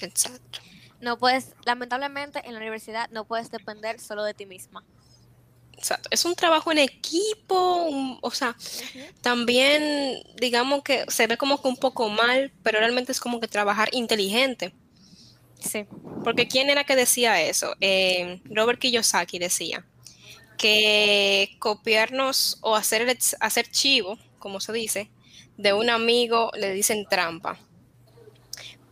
Exacto. 0.00 0.60
No 1.00 1.18
puedes, 1.18 1.54
lamentablemente 1.64 2.40
en 2.44 2.52
la 2.52 2.60
universidad 2.60 3.10
no 3.10 3.24
puedes 3.24 3.50
depender 3.50 3.98
solo 3.98 4.22
de 4.22 4.34
ti 4.34 4.46
misma. 4.46 4.84
Exacto. 5.76 6.08
Es 6.12 6.24
un 6.24 6.36
trabajo 6.36 6.70
en 6.70 6.78
equipo, 6.78 8.18
o 8.20 8.30
sea, 8.30 8.56
también 9.20 10.22
digamos 10.36 10.84
que 10.84 11.04
se 11.08 11.26
ve 11.26 11.36
como 11.36 11.60
que 11.60 11.66
un 11.66 11.76
poco 11.76 12.08
mal, 12.08 12.52
pero 12.62 12.78
realmente 12.78 13.10
es 13.10 13.18
como 13.18 13.40
que 13.40 13.48
trabajar 13.48 13.88
inteligente. 13.92 14.72
Sí. 15.62 15.86
Porque 16.24 16.48
¿quién 16.48 16.70
era 16.70 16.84
que 16.84 16.96
decía 16.96 17.40
eso? 17.42 17.74
Eh, 17.80 18.40
Robert 18.44 18.80
Kiyosaki 18.80 19.38
decía, 19.38 19.84
que 20.62 21.56
copiarnos 21.58 22.58
o 22.60 22.76
hacer, 22.76 23.18
hacer 23.40 23.68
chivo, 23.68 24.16
como 24.38 24.60
se 24.60 24.72
dice, 24.72 25.10
de 25.56 25.72
un 25.72 25.90
amigo 25.90 26.52
le 26.54 26.72
dicen 26.72 27.04
trampa. 27.10 27.58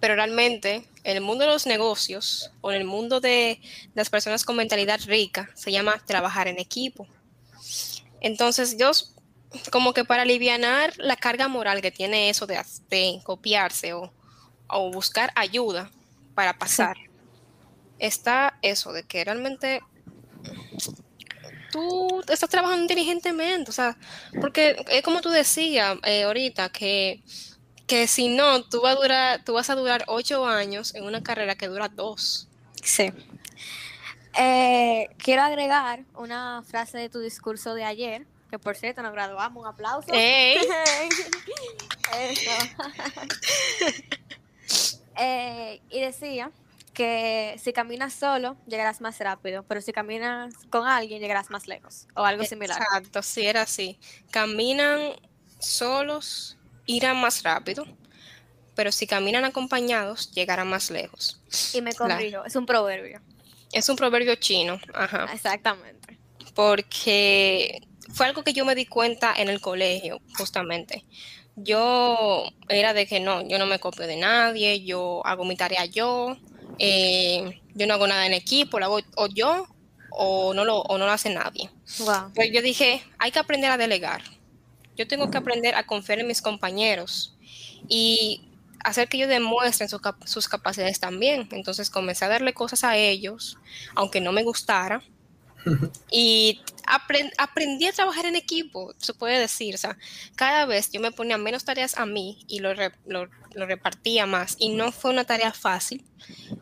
Pero 0.00 0.16
realmente 0.16 0.84
en 1.04 1.16
el 1.16 1.22
mundo 1.22 1.44
de 1.44 1.50
los 1.52 1.66
negocios 1.66 2.50
o 2.60 2.72
en 2.72 2.78
el 2.78 2.84
mundo 2.84 3.20
de 3.20 3.60
las 3.94 4.10
personas 4.10 4.44
con 4.44 4.56
mentalidad 4.56 5.00
rica 5.06 5.50
se 5.54 5.70
llama 5.70 6.02
trabajar 6.06 6.48
en 6.48 6.58
equipo. 6.58 7.06
Entonces 8.20 8.76
yo 8.76 8.90
como 9.70 9.92
que 9.92 10.04
para 10.04 10.22
aliviar 10.22 10.92
la 10.96 11.16
carga 11.16 11.46
moral 11.46 11.82
que 11.82 11.90
tiene 11.92 12.30
eso 12.30 12.46
de, 12.46 13.20
copiarse 13.22 13.92
o, 13.92 14.12
o, 14.68 14.90
buscar 14.90 15.32
ayuda 15.36 15.90
para 16.34 16.58
pasar, 16.58 16.96
está 17.98 18.58
eso 18.62 18.92
de 18.92 19.04
que 19.04 19.24
realmente 19.24 19.80
tú 21.70 22.22
estás 22.28 22.50
trabajando 22.50 22.82
inteligentemente, 22.82 23.70
o 23.70 23.72
sea, 23.72 23.96
porque 24.40 24.84
es 24.90 25.02
como 25.02 25.20
tú 25.20 25.30
decías 25.30 25.96
eh, 26.04 26.24
ahorita, 26.24 26.68
que, 26.70 27.22
que 27.86 28.06
si 28.06 28.28
no, 28.28 28.64
tú, 28.64 28.80
vas 28.80 28.96
a 28.96 29.00
durar, 29.00 29.44
tú 29.44 29.54
vas 29.54 29.70
a 29.70 29.74
durar 29.74 30.04
ocho 30.08 30.46
años 30.46 30.94
en 30.94 31.04
una 31.04 31.22
carrera 31.22 31.54
que 31.54 31.68
dura 31.68 31.88
dos. 31.88 32.48
Sí. 32.82 33.12
Eh, 34.38 35.08
quiero 35.18 35.42
agregar 35.42 36.04
una 36.14 36.62
frase 36.66 36.98
de 36.98 37.08
tu 37.08 37.20
discurso 37.20 37.74
de 37.74 37.84
ayer, 37.84 38.26
que 38.50 38.58
por 38.58 38.76
cierto 38.76 39.02
nos 39.02 39.12
graduamos, 39.12 39.62
un 39.62 39.68
aplauso. 39.68 40.08
Eh, 45.20 45.80
y 45.90 46.00
decía 46.00 46.50
que 46.94 47.56
si 47.62 47.72
caminas 47.72 48.12
solo 48.12 48.56
llegarás 48.66 49.00
más 49.00 49.18
rápido, 49.18 49.64
pero 49.64 49.80
si 49.80 49.92
caminas 49.92 50.54
con 50.70 50.86
alguien 50.86 51.20
llegarás 51.20 51.50
más 51.50 51.68
lejos 51.68 52.08
o 52.14 52.24
algo 52.24 52.44
similar. 52.44 52.80
Exacto, 52.80 53.22
sí 53.22 53.46
era 53.46 53.62
así. 53.62 53.98
Caminan 54.30 55.12
solos, 55.58 56.58
irán 56.86 57.18
más 57.18 57.42
rápido, 57.42 57.86
pero 58.74 58.92
si 58.92 59.06
caminan 59.06 59.44
acompañados, 59.44 60.32
llegarán 60.32 60.68
más 60.68 60.90
lejos. 60.90 61.40
Y 61.74 61.82
me 61.82 61.94
corrijo, 61.94 62.44
es 62.44 62.56
un 62.56 62.66
proverbio. 62.66 63.20
Es 63.72 63.88
un 63.88 63.96
proverbio 63.96 64.34
chino, 64.36 64.80
ajá. 64.94 65.28
Exactamente. 65.32 66.18
Porque 66.54 67.86
fue 68.12 68.26
algo 68.26 68.42
que 68.42 68.52
yo 68.52 68.64
me 68.64 68.74
di 68.74 68.86
cuenta 68.86 69.32
en 69.36 69.48
el 69.48 69.60
colegio, 69.60 70.20
justamente. 70.36 71.04
Yo 71.56 72.44
era 72.68 72.94
de 72.94 73.06
que 73.06 73.20
no, 73.20 73.46
yo 73.46 73.58
no 73.58 73.66
me 73.66 73.78
copio 73.78 74.06
de 74.06 74.16
nadie, 74.16 74.82
yo 74.84 75.24
hago 75.26 75.44
mi 75.44 75.56
tarea 75.56 75.84
yo, 75.84 76.36
eh, 76.78 77.60
yo 77.74 77.86
no 77.86 77.94
hago 77.94 78.06
nada 78.06 78.26
en 78.26 78.32
equipo, 78.34 78.78
lo 78.78 78.86
hago 78.86 79.00
o 79.16 79.26
yo 79.26 79.66
o 80.10 80.54
no 80.54 80.64
lo, 80.64 80.78
o 80.80 80.98
no 80.98 81.06
lo 81.06 81.12
hace 81.12 81.30
nadie. 81.30 81.70
Pero 82.34 82.52
yo 82.52 82.62
dije, 82.62 83.02
hay 83.18 83.30
que 83.30 83.38
aprender 83.38 83.70
a 83.70 83.76
delegar. 83.76 84.22
Yo 84.96 85.06
tengo 85.06 85.30
que 85.30 85.38
aprender 85.38 85.74
a 85.74 85.86
confiar 85.86 86.18
en 86.18 86.26
mis 86.26 86.42
compañeros 86.42 87.36
y 87.88 88.42
hacer 88.84 89.08
que 89.08 89.16
ellos 89.16 89.28
demuestren 89.28 89.88
sus 89.88 90.48
capacidades 90.48 91.00
también. 91.00 91.48
Entonces 91.52 91.90
comencé 91.90 92.24
a 92.24 92.28
darle 92.28 92.52
cosas 92.54 92.84
a 92.84 92.96
ellos, 92.96 93.58
aunque 93.94 94.20
no 94.20 94.32
me 94.32 94.42
gustara. 94.42 95.02
Y 96.10 96.60
aprendí 97.36 97.86
a 97.86 97.92
trabajar 97.92 98.26
en 98.26 98.36
equipo, 98.36 98.94
se 98.98 99.14
puede 99.14 99.38
decir. 99.38 99.74
O 99.74 99.78
sea, 99.78 99.96
cada 100.36 100.66
vez 100.66 100.90
yo 100.90 101.00
me 101.00 101.12
ponía 101.12 101.38
menos 101.38 101.64
tareas 101.64 101.96
a 101.96 102.06
mí 102.06 102.44
y 102.48 102.60
lo, 102.60 102.74
repartía 103.54 104.26
más. 104.26 104.56
Y 104.58 104.70
no 104.70 104.92
fue 104.92 105.10
una 105.10 105.24
tarea 105.24 105.52
fácil 105.52 106.04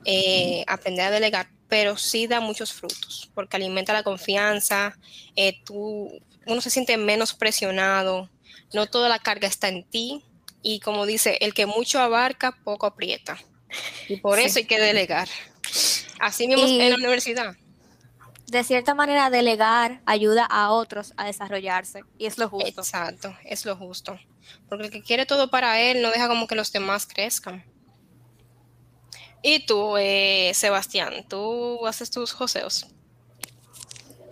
eh, 0.04 0.64
aprender 0.66 1.06
a 1.06 1.10
delegar, 1.10 1.50
pero 1.68 1.96
sí 1.96 2.26
da 2.26 2.40
muchos 2.40 2.72
frutos, 2.72 3.30
porque 3.34 3.56
alimenta 3.56 3.92
la 3.92 4.02
confianza, 4.02 4.98
eh, 5.36 5.60
tú, 5.64 6.10
uno 6.46 6.60
se 6.60 6.70
siente 6.70 6.96
menos 6.96 7.34
presionado, 7.34 8.30
no 8.72 8.86
toda 8.86 9.08
la 9.08 9.18
carga 9.18 9.48
está 9.48 9.68
en 9.68 9.84
ti, 9.84 10.24
y 10.62 10.80
como 10.80 11.06
dice, 11.06 11.38
el 11.40 11.54
que 11.54 11.66
mucho 11.66 12.00
abarca, 12.00 12.58
poco 12.64 12.86
aprieta. 12.86 13.38
Y 14.08 14.16
por 14.16 14.38
eso 14.38 14.58
hay 14.58 14.64
que 14.64 14.80
delegar. 14.80 15.28
Así 16.18 16.48
mismo 16.48 16.66
en 16.66 16.90
la 16.90 16.96
universidad. 16.96 17.56
De 18.48 18.64
cierta 18.64 18.94
manera, 18.94 19.28
delegar 19.28 20.00
ayuda 20.06 20.46
a 20.46 20.70
otros 20.70 21.12
a 21.18 21.26
desarrollarse 21.26 22.00
y 22.16 22.24
es 22.24 22.38
lo 22.38 22.48
justo. 22.48 22.80
Exacto, 22.80 23.36
es 23.44 23.66
lo 23.66 23.76
justo. 23.76 24.18
Porque 24.70 24.86
el 24.86 24.90
que 24.90 25.02
quiere 25.02 25.26
todo 25.26 25.50
para 25.50 25.78
él 25.80 26.00
no 26.00 26.10
deja 26.10 26.28
como 26.28 26.46
que 26.46 26.54
los 26.54 26.72
demás 26.72 27.06
crezcan. 27.06 27.62
Y 29.42 29.66
tú, 29.66 29.96
eh, 29.98 30.52
Sebastián, 30.54 31.26
¿tú 31.28 31.86
haces 31.86 32.10
tus 32.10 32.32
joseos? 32.32 32.86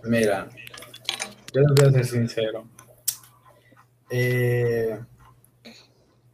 Mira, 0.02 0.48
yo 1.52 1.60
les 1.60 1.74
voy 1.74 1.86
a 1.86 1.92
ser 1.92 2.06
sincero. 2.06 2.66
Eh, 4.08 4.98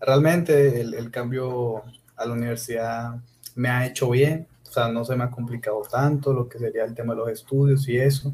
realmente 0.01 0.81
el, 0.81 1.11
cambio 1.11 1.83
a 2.17 2.27
la 2.27 2.33
universidad 2.33 3.17
me 3.57 3.69
ha 3.71 3.87
hecho 3.87 4.09
bien, 4.11 4.47
o 4.73 4.75
sea, 4.75 4.89
no 4.89 5.05
se 5.05 5.15
me 5.15 5.25
ha 5.25 5.31
complicado 5.31 5.83
tanto 5.91 6.33
lo 6.33 6.49
que 6.49 6.59
sería 6.59 6.85
el 6.85 6.95
tema 6.95 7.13
de 7.13 7.21
los 7.21 7.29
estudios 7.29 7.87
y 7.89 7.99
eso, 7.99 8.33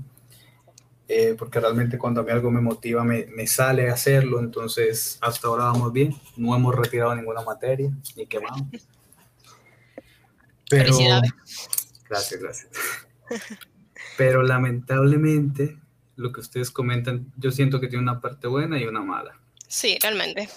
eh, 1.09 1.35
porque 1.37 1.59
realmente 1.59 1.99
cuando 1.99 2.21
a 2.21 2.25
mí 2.25 2.31
algo 2.31 2.51
me 2.51 2.61
motiva 2.61 3.03
me, 3.03 3.27
me, 3.27 3.49
sale 3.49 3.91
a 3.91 3.95
hacerlo, 3.95 4.39
entonces 4.39 5.19
hasta 5.21 5.49
ahora 5.49 5.65
vamos 5.65 5.93
bien, 5.93 6.15
no 6.37 6.55
hemos 6.55 6.75
retirado 6.75 7.13
ninguna 7.15 7.43
materia 7.43 7.91
ni 8.17 8.27
quemado. 8.27 8.67
Pero, 10.71 10.97
Gracias, 12.09 12.41
gracias. 12.41 12.71
Pero 14.17 14.43
lamentablemente 14.43 15.77
lo 16.17 16.33
que 16.33 16.41
ustedes 16.41 16.71
comentan, 16.71 17.33
yo 17.37 17.51
siento 17.51 17.81
que 17.81 17.89
tiene 17.89 18.03
una 18.03 18.21
parte 18.21 18.47
buena 18.47 18.79
y 18.79 18.85
una 18.85 19.03
mala. 19.03 19.39
Sí, 19.67 19.99
realmente 20.01 20.49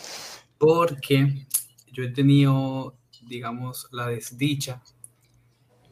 porque 0.61 1.47
yo 1.91 2.03
he 2.03 2.09
tenido, 2.09 2.95
digamos, 3.23 3.87
la 3.91 4.05
desdicha 4.05 4.79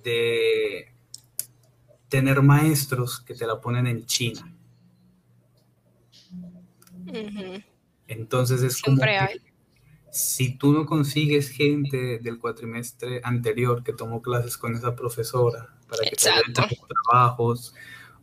de 0.03 0.93
tener 2.07 2.41
maestros 2.41 3.19
que 3.21 3.35
te 3.35 3.45
la 3.45 3.61
ponen 3.61 3.87
en 3.87 4.05
China. 4.05 4.53
Entonces 8.07 8.61
es 8.61 8.81
como 8.81 9.01
que 9.01 9.41
si 10.11 10.57
tú 10.57 10.73
no 10.73 10.85
consigues 10.85 11.49
gente 11.49 12.19
del 12.19 12.39
cuatrimestre 12.39 13.21
anterior 13.23 13.83
que 13.83 13.93
tomó 13.93 14.21
clases 14.21 14.57
con 14.57 14.75
esa 14.75 14.95
profesora 14.95 15.69
para 15.87 16.09
que 16.09 16.15
te 16.15 16.29
hagan 16.29 16.53
trabajos 16.53 17.75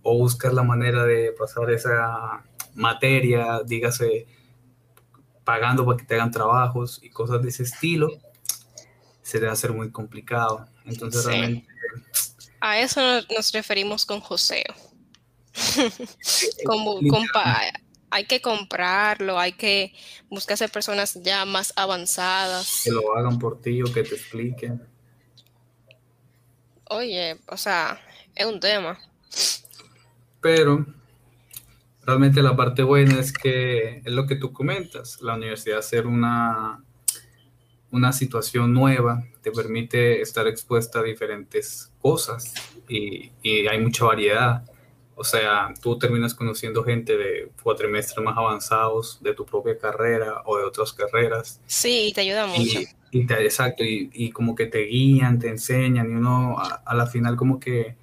o 0.02 0.18
buscar 0.18 0.52
la 0.52 0.62
manera 0.62 1.04
de 1.04 1.32
pasar 1.32 1.70
esa 1.70 2.44
materia, 2.74 3.62
dígase 3.64 4.26
pagando 5.44 5.84
para 5.86 5.96
que 5.96 6.04
te 6.04 6.14
hagan 6.14 6.30
trabajos 6.30 7.00
y 7.02 7.10
cosas 7.10 7.40
de 7.42 7.48
ese 7.48 7.62
estilo, 7.62 8.10
se 9.22 9.38
debe 9.38 9.52
hacer 9.52 9.72
muy 9.72 9.90
complicado. 9.90 10.66
Entonces 10.87 11.25
realmente... 11.25 11.68
A 12.61 12.81
eso 12.81 13.01
nos 13.35 13.53
referimos 13.53 14.07
con 14.07 14.20
joseo. 14.20 14.75
Como, 16.64 17.01
hay 18.11 18.25
que 18.25 18.40
comprarlo, 18.40 19.38
hay 19.38 19.53
que 19.53 19.92
buscarse 20.29 20.68
personas 20.68 21.20
ya 21.22 21.44
más 21.44 21.72
avanzadas. 21.77 22.83
Que 22.85 22.90
lo 22.90 23.16
hagan 23.16 23.38
por 23.38 23.61
ti 23.61 23.83
o 23.83 23.92
que 23.92 24.03
te 24.03 24.14
expliquen. 24.14 24.83
Oye, 26.88 27.38
o 27.49 27.57
sea, 27.57 28.01
es 28.35 28.46
un 28.46 28.61
tema. 28.61 28.99
Pero 30.40 30.87
realmente 32.03 32.42
la 32.42 32.57
parte 32.57 32.83
buena 32.83 33.18
es 33.18 33.33
que 33.33 33.99
es 33.99 34.12
lo 34.12 34.27
que 34.27 34.37
tú 34.37 34.53
comentas, 34.53 35.20
la 35.20 35.35
universidad 35.35 35.83
ser 35.83 36.07
una, 36.07 36.85
una 37.90 38.12
situación 38.12 38.72
nueva 38.72 39.25
te 39.46 39.52
permite 39.52 40.20
estar 40.22 40.48
expuesta 40.48 40.98
a 40.98 41.02
diferentes 41.04 41.92
cosas 42.00 42.52
y, 42.88 43.30
hay 43.44 43.80
mucha 43.80 44.04
variedad. 44.04 44.64
O 45.14 45.22
sea, 45.22 45.72
tú 45.80 45.96
terminas 45.96 46.35
conociendo 46.35 46.82
gente 46.82 47.16
de 47.16 47.52
cuatrimestres 47.62 48.24
más 48.24 48.37
avanzados 48.37 49.22
de 49.22 49.35
tu 49.35 49.46
propia 49.46 49.78
carrera 49.78 50.42
o 50.46 50.59
de 50.59 50.64
otras 50.64 50.92
carreras. 50.92 51.61
Sí, 51.64 52.11
te 52.12 52.22
ayuda 52.22 52.48
mucho. 52.48 52.80
Y, 53.12 53.24
te, 53.24 53.35
exacto, 53.44 53.85
y, 53.85 54.30
como 54.32 54.56
que 54.56 54.66
te 54.66 54.80
guían, 54.80 55.38
te 55.38 55.48
enseñan 55.48 56.11
y 56.11 56.14
uno 56.14 56.59
a, 56.59 56.82
a 56.85 56.94
la 56.96 57.06
final 57.06 57.37
como 57.37 57.61
que 57.61 57.94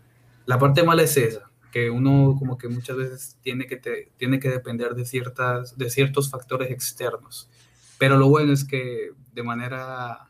la 0.46 0.58
parte 0.58 0.82
mala 0.84 1.04
es 1.04 1.18
esa, 1.18 1.52
que 1.74 1.90
uno 1.90 2.38
como 2.40 2.58
que 2.58 2.70
muchas 2.70 2.96
veces 2.96 3.38
tiene 3.42 3.68
que, 3.68 3.76
tiene 4.16 4.40
que 4.40 4.50
depender 4.50 4.96
de, 4.96 5.06
ciertas, 5.06 5.78
de 5.78 5.90
ciertos 5.90 6.30
factores 6.30 6.72
externos. 6.72 7.50
Pero 7.98 8.16
lo 8.16 8.30
bueno 8.30 8.54
es 8.54 8.64
que 8.64 9.12
de 9.34 9.44
manera 9.44 10.30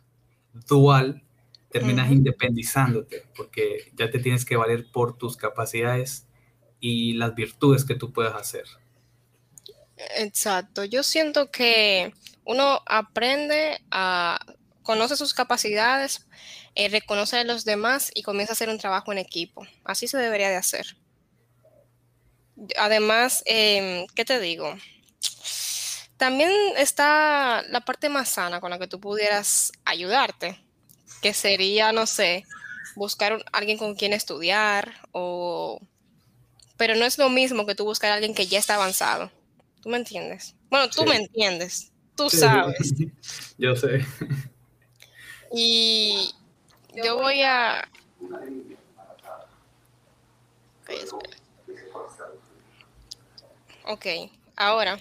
dual 0.53 1.23
terminas 1.71 2.11
independizándote, 2.11 3.25
porque 3.35 3.91
ya 3.95 4.09
te 4.11 4.19
tienes 4.19 4.45
que 4.45 4.55
valer 4.55 4.91
por 4.91 5.17
tus 5.17 5.35
capacidades 5.35 6.27
y 6.79 7.13
las 7.13 7.33
virtudes 7.33 7.83
que 7.83 7.95
tú 7.95 8.13
puedas 8.13 8.35
hacer. 8.35 8.65
Exacto, 10.17 10.83
yo 10.85 11.01
siento 11.01 11.49
que 11.49 12.13
uno 12.45 12.81
aprende 12.85 13.79
a, 13.89 14.39
conoce 14.83 15.15
sus 15.15 15.33
capacidades, 15.33 16.27
eh, 16.75 16.89
reconoce 16.89 17.37
a 17.37 17.43
los 17.43 17.65
demás 17.65 18.11
y 18.13 18.21
comienza 18.21 18.51
a 18.51 18.55
hacer 18.55 18.69
un 18.69 18.77
trabajo 18.77 19.11
en 19.11 19.17
equipo. 19.17 19.65
Así 19.83 20.07
se 20.07 20.17
debería 20.17 20.49
de 20.49 20.57
hacer. 20.57 20.97
Además, 22.77 23.43
em, 23.45 24.05
¿qué 24.13 24.25
te 24.25 24.39
digo? 24.39 24.75
También 26.17 26.51
está 26.77 27.63
la 27.69 27.81
parte 27.81 28.09
más 28.09 28.29
sana 28.29 28.61
con 28.61 28.69
la 28.69 28.79
que 28.79 28.87
tú 28.87 28.99
pudieras 28.99 29.71
ayudarte, 29.83 30.59
que 31.21 31.33
sería, 31.33 31.91
no 31.91 32.05
sé, 32.05 32.45
buscar 32.95 33.33
a 33.33 33.57
alguien 33.57 33.77
con 33.77 33.95
quien 33.95 34.13
estudiar 34.13 34.93
o... 35.11 35.81
Pero 36.77 36.95
no 36.95 37.05
es 37.05 37.17
lo 37.17 37.29
mismo 37.29 37.65
que 37.65 37.75
tú 37.75 37.85
buscar 37.85 38.11
a 38.11 38.15
alguien 38.15 38.33
que 38.33 38.47
ya 38.47 38.59
está 38.59 38.75
avanzado. 38.75 39.31
¿Tú 39.81 39.89
me 39.89 39.97
entiendes? 39.97 40.55
Bueno, 40.69 40.89
tú 40.89 41.05
me 41.05 41.15
entiendes. 41.15 41.91
Tú 42.15 42.29
sabes. 42.29 42.93
Yo 43.57 43.75
sé. 43.75 44.05
Y 45.51 46.33
yo 46.95 47.17
voy 47.17 47.41
a... 47.43 47.87
Ok, 53.85 54.05
ahora. 54.55 54.99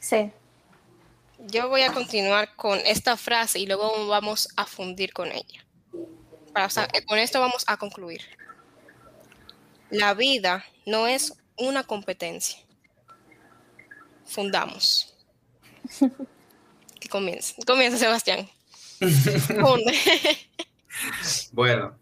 Sí. 0.00 0.30
Yo 1.38 1.68
voy 1.68 1.82
a 1.82 1.92
continuar 1.92 2.54
con 2.56 2.78
esta 2.80 3.16
frase 3.16 3.58
y 3.58 3.66
luego 3.66 4.06
vamos 4.08 4.48
a 4.56 4.66
fundir 4.66 5.12
con 5.12 5.30
ella. 5.30 5.64
con 7.06 7.18
esto 7.18 7.40
vamos 7.40 7.64
a 7.66 7.76
concluir. 7.76 8.22
La 9.90 10.14
vida 10.14 10.64
no 10.86 11.06
es 11.06 11.34
una 11.56 11.84
competencia. 11.84 12.58
Fundamos. 14.26 15.14
que 17.00 17.08
comience. 17.08 17.54
Comienza, 17.66 17.98
Sebastián. 17.98 18.48
bueno, 21.52 21.96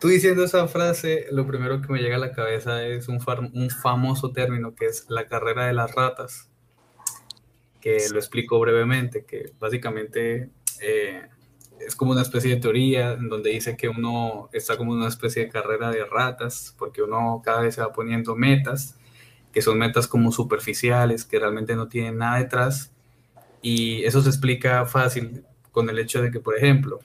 Tú 0.00 0.06
diciendo 0.06 0.44
esa 0.44 0.68
frase, 0.68 1.26
lo 1.32 1.44
primero 1.46 1.82
que 1.82 1.92
me 1.92 1.98
llega 1.98 2.16
a 2.16 2.20
la 2.20 2.30
cabeza 2.30 2.84
es 2.84 3.08
un, 3.08 3.20
un 3.52 3.70
famoso 3.70 4.30
término 4.30 4.76
que 4.76 4.86
es 4.86 5.06
la 5.08 5.26
carrera 5.26 5.66
de 5.66 5.72
las 5.72 5.92
ratas, 5.92 6.48
que 7.80 7.98
lo 8.12 8.18
explico 8.18 8.58
brevemente, 8.58 9.24
que 9.24 9.52
básicamente 9.58 10.50
eh, 10.80 11.28
es 11.80 11.94
como 11.96 12.12
una 12.12 12.22
especie 12.22 12.54
de 12.54 12.60
teoría 12.60 13.12
en 13.12 13.28
donde 13.28 13.50
dice 13.50 13.76
que 13.76 13.88
uno 13.88 14.48
está 14.52 14.76
como 14.76 14.92
una 14.92 15.08
especie 15.08 15.44
de 15.44 15.50
carrera 15.50 15.90
de 15.90 16.04
ratas, 16.04 16.74
porque 16.78 17.02
uno 17.02 17.40
cada 17.44 17.60
vez 17.60 17.76
se 17.76 17.80
va 17.80 17.92
poniendo 17.92 18.34
metas, 18.34 18.96
que 19.52 19.62
son 19.62 19.78
metas 19.78 20.06
como 20.06 20.32
superficiales, 20.32 21.24
que 21.24 21.38
realmente 21.38 21.76
no 21.76 21.88
tienen 21.88 22.18
nada 22.18 22.38
detrás, 22.38 22.92
y 23.62 24.04
eso 24.04 24.22
se 24.22 24.28
explica 24.28 24.86
fácil 24.86 25.44
con 25.72 25.88
el 25.90 25.98
hecho 25.98 26.22
de 26.22 26.30
que, 26.30 26.40
por 26.40 26.56
ejemplo, 26.56 27.00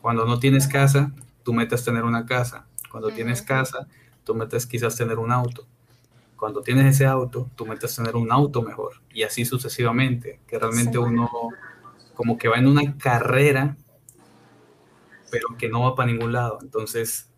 cuando 0.00 0.26
no 0.26 0.38
tienes 0.38 0.66
casa, 0.66 1.12
tu 1.42 1.52
meta 1.52 1.74
es 1.74 1.84
tener 1.84 2.04
una 2.04 2.26
casa. 2.26 2.66
Cuando 2.90 3.10
tienes 3.10 3.42
casa, 3.42 3.86
tu 4.24 4.34
meta 4.34 4.56
es 4.56 4.66
quizás 4.66 4.96
tener 4.96 5.18
un 5.18 5.32
auto. 5.32 5.66
Cuando 6.44 6.60
tienes 6.60 6.94
ese 6.94 7.06
auto, 7.06 7.50
tu 7.56 7.64
meta 7.64 7.86
es 7.86 7.96
tener 7.96 8.16
un 8.16 8.30
auto 8.30 8.60
mejor. 8.60 9.00
Y 9.14 9.22
así 9.22 9.46
sucesivamente, 9.46 10.40
que 10.46 10.58
realmente 10.58 10.98
uno 10.98 11.30
como 12.12 12.36
que 12.36 12.48
va 12.48 12.58
en 12.58 12.66
una 12.66 12.98
carrera, 12.98 13.78
pero 15.30 15.56
que 15.56 15.70
no 15.70 15.84
va 15.84 15.94
para 15.94 16.12
ningún 16.12 16.34
lado. 16.34 16.58
Entonces... 16.60 17.30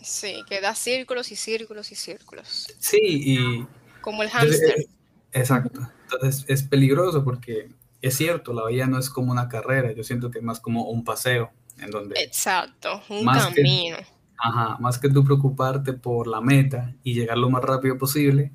Sí, 0.00 0.44
que 0.48 0.60
da 0.60 0.76
círculos 0.76 1.32
y 1.32 1.34
círculos 1.34 1.90
y 1.90 1.96
círculos. 1.96 2.72
Sí, 2.78 3.00
y... 3.02 3.66
Como 4.02 4.22
el 4.22 4.30
hámster. 4.30 4.86
Exacto. 5.32 5.80
Entonces 6.04 6.44
es 6.46 6.62
peligroso 6.62 7.24
porque 7.24 7.72
es 8.00 8.16
cierto, 8.16 8.52
la 8.52 8.68
vida 8.68 8.86
no 8.86 9.00
es 9.00 9.10
como 9.10 9.32
una 9.32 9.48
carrera, 9.48 9.90
yo 9.90 10.04
siento 10.04 10.30
que 10.30 10.38
es 10.38 10.44
más 10.44 10.60
como 10.60 10.84
un 10.84 11.02
paseo, 11.02 11.50
en 11.80 11.90
donde... 11.90 12.22
Exacto, 12.22 13.02
un 13.08 13.26
camino. 13.26 13.96
Ajá, 14.38 14.76
más 14.80 14.98
que 14.98 15.08
tú 15.08 15.24
preocuparte 15.24 15.92
por 15.92 16.26
la 16.26 16.40
meta 16.40 16.94
y 17.02 17.14
llegar 17.14 17.38
lo 17.38 17.50
más 17.50 17.62
rápido 17.62 17.98
posible, 17.98 18.52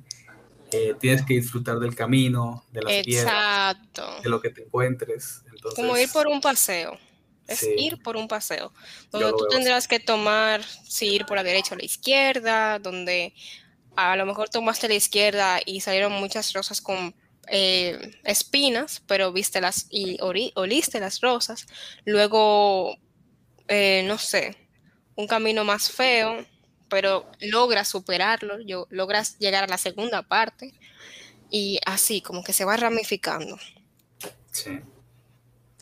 eh, 0.72 0.94
tienes 0.98 1.24
que 1.24 1.34
disfrutar 1.34 1.78
del 1.78 1.94
camino, 1.94 2.64
de 2.72 2.82
las 2.82 2.92
Exacto. 2.92 4.20
de 4.22 4.28
lo 4.28 4.40
que 4.40 4.50
te 4.50 4.62
encuentres. 4.62 5.44
como 5.76 5.96
ir 5.96 6.10
por 6.10 6.26
un 6.26 6.40
paseo. 6.40 6.98
Es 7.46 7.62
ir 7.76 8.02
por 8.02 8.16
un 8.16 8.26
paseo, 8.26 8.72
donde 9.10 9.30
tú 9.32 9.46
tendrás 9.50 9.86
que 9.86 10.00
tomar, 10.00 10.62
si 10.62 11.08
ir 11.08 11.26
por 11.26 11.36
la 11.36 11.42
derecha 11.42 11.74
o 11.74 11.78
la 11.78 11.84
izquierda, 11.84 12.78
donde 12.78 13.34
a 13.96 14.16
lo 14.16 14.24
mejor 14.24 14.48
tomaste 14.48 14.88
la 14.88 14.94
izquierda 14.94 15.60
y 15.64 15.82
salieron 15.82 16.12
muchas 16.12 16.54
rosas 16.54 16.80
con 16.80 17.14
eh, 17.48 18.18
espinas, 18.24 19.02
pero 19.06 19.30
viste 19.30 19.60
las 19.60 19.86
y 19.90 20.16
oliste 20.20 21.00
las 21.00 21.20
rosas. 21.20 21.66
Luego, 22.06 22.96
eh, 23.68 24.04
no 24.06 24.16
sé, 24.16 24.56
un 25.16 25.26
camino 25.26 25.64
más 25.64 25.90
feo, 25.90 26.44
pero 26.88 27.26
logras 27.40 27.88
superarlo, 27.88 28.60
yo, 28.60 28.86
logras 28.90 29.38
llegar 29.38 29.64
a 29.64 29.66
la 29.66 29.78
segunda 29.78 30.22
parte 30.22 30.74
y 31.50 31.78
así, 31.86 32.20
como 32.20 32.42
que 32.42 32.52
se 32.52 32.64
va 32.64 32.76
ramificando. 32.76 33.56
Sí. 34.50 34.80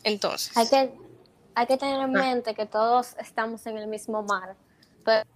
Entonces. 0.03 0.55
Hay 0.57 0.69
que, 0.69 0.93
hay 1.55 1.67
que 1.67 1.77
tener 1.77 1.95
en 1.95 2.17
ah. 2.17 2.21
mente 2.21 2.53
que 2.53 2.65
todos 2.65 3.15
estamos 3.19 3.65
en 3.67 3.77
el 3.77 3.87
mismo 3.87 4.23
mar, 4.23 4.55
pero 5.03 5.27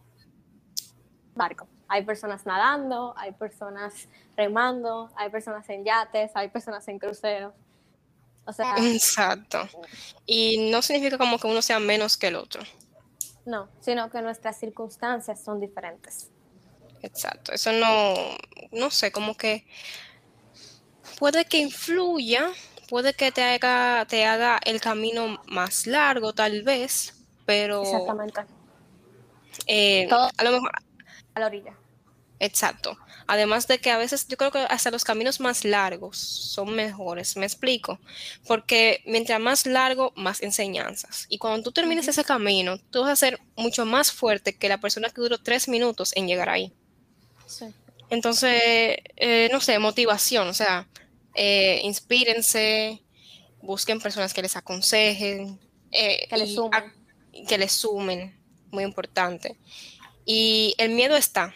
barco. 1.35 1.67
Hay 1.87 2.03
personas 2.03 2.45
nadando, 2.45 3.13
hay 3.17 3.31
personas 3.31 4.07
remando, 4.35 5.09
hay 5.15 5.29
personas 5.29 5.69
en 5.69 5.85
yates, 5.85 6.31
hay 6.33 6.49
personas 6.49 6.87
en 6.87 6.99
cruceros. 6.99 7.53
O 8.45 8.53
sea, 8.53 8.75
Exacto. 8.77 9.67
Y 10.25 10.69
no 10.71 10.81
significa 10.81 11.17
como 11.17 11.37
que 11.37 11.47
uno 11.47 11.61
sea 11.61 11.79
menos 11.79 12.17
que 12.17 12.27
el 12.27 12.35
otro. 12.35 12.61
No, 13.47 13.69
sino 13.79 14.09
que 14.09 14.21
nuestras 14.21 14.59
circunstancias 14.59 15.41
son 15.41 15.61
diferentes. 15.61 16.29
Exacto. 17.01 17.53
Eso 17.53 17.71
no, 17.71 18.13
no 18.73 18.91
sé, 18.91 19.09
como 19.09 19.35
que 19.35 19.65
puede 21.17 21.45
que 21.45 21.59
influya, 21.59 22.51
puede 22.89 23.13
que 23.13 23.31
te 23.31 23.41
haga, 23.43 24.05
te 24.05 24.25
haga 24.25 24.59
el 24.65 24.81
camino 24.81 25.41
más 25.47 25.87
largo, 25.87 26.33
tal 26.33 26.63
vez, 26.63 27.25
pero. 27.45 27.83
Exactamente. 27.83 28.41
Eh, 29.65 30.09
a 30.11 30.43
lo 30.43 30.51
mejor 30.51 30.71
a 31.33 31.39
la 31.39 31.45
orilla. 31.45 31.77
Exacto. 32.39 32.97
Además 33.25 33.67
de 33.67 33.79
que 33.79 33.91
a 33.91 33.97
veces 33.97 34.27
yo 34.27 34.37
creo 34.37 34.51
que 34.51 34.59
hasta 34.59 34.91
los 34.91 35.03
caminos 35.03 35.39
más 35.39 35.65
largos 35.65 36.17
son 36.17 36.75
mejores, 36.75 37.35
me 37.35 37.45
explico, 37.45 37.99
porque 38.45 39.01
mientras 39.05 39.39
más 39.39 39.65
largo, 39.65 40.13
más 40.15 40.41
enseñanzas. 40.41 41.25
Y 41.29 41.37
cuando 41.37 41.63
tú 41.63 41.71
termines 41.71 42.07
ese 42.07 42.23
camino, 42.23 42.77
tú 42.89 43.01
vas 43.01 43.11
a 43.11 43.15
ser 43.15 43.39
mucho 43.55 43.85
más 43.85 44.11
fuerte 44.11 44.55
que 44.55 44.69
la 44.69 44.79
persona 44.79 45.09
que 45.09 45.21
duró 45.21 45.39
tres 45.39 45.67
minutos 45.67 46.13
en 46.15 46.27
llegar 46.27 46.49
ahí. 46.49 46.71
Sí. 47.47 47.65
Entonces, 48.09 48.97
eh, 49.17 49.49
no 49.51 49.59
sé, 49.59 49.79
motivación, 49.79 50.47
o 50.47 50.53
sea, 50.53 50.87
eh, 51.33 51.81
inspírense, 51.83 53.01
busquen 53.61 53.99
personas 53.99 54.33
que 54.33 54.41
les 54.41 54.55
aconsejen, 54.55 55.59
eh, 55.91 56.27
que 56.29 56.37
les 56.37 56.53
sumen. 56.53 56.93
que 57.47 57.57
les 57.57 57.71
sumen, 57.73 58.39
muy 58.71 58.83
importante. 58.83 59.57
Y 60.25 60.75
el 60.77 60.91
miedo 60.91 61.17
está. 61.17 61.53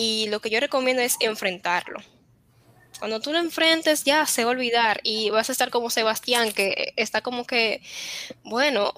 Y 0.00 0.28
lo 0.28 0.38
que 0.38 0.48
yo 0.48 0.60
recomiendo 0.60 1.02
es 1.02 1.16
enfrentarlo. 1.18 1.98
Cuando 3.00 3.18
tú 3.18 3.32
lo 3.32 3.40
enfrentes 3.40 4.04
ya 4.04 4.26
se 4.26 4.44
va 4.44 4.52
a 4.52 4.54
olvidar 4.54 5.00
y 5.02 5.30
vas 5.30 5.48
a 5.48 5.52
estar 5.52 5.70
como 5.70 5.90
Sebastián, 5.90 6.52
que 6.52 6.92
está 6.94 7.20
como 7.20 7.44
que, 7.44 7.82
bueno, 8.44 8.94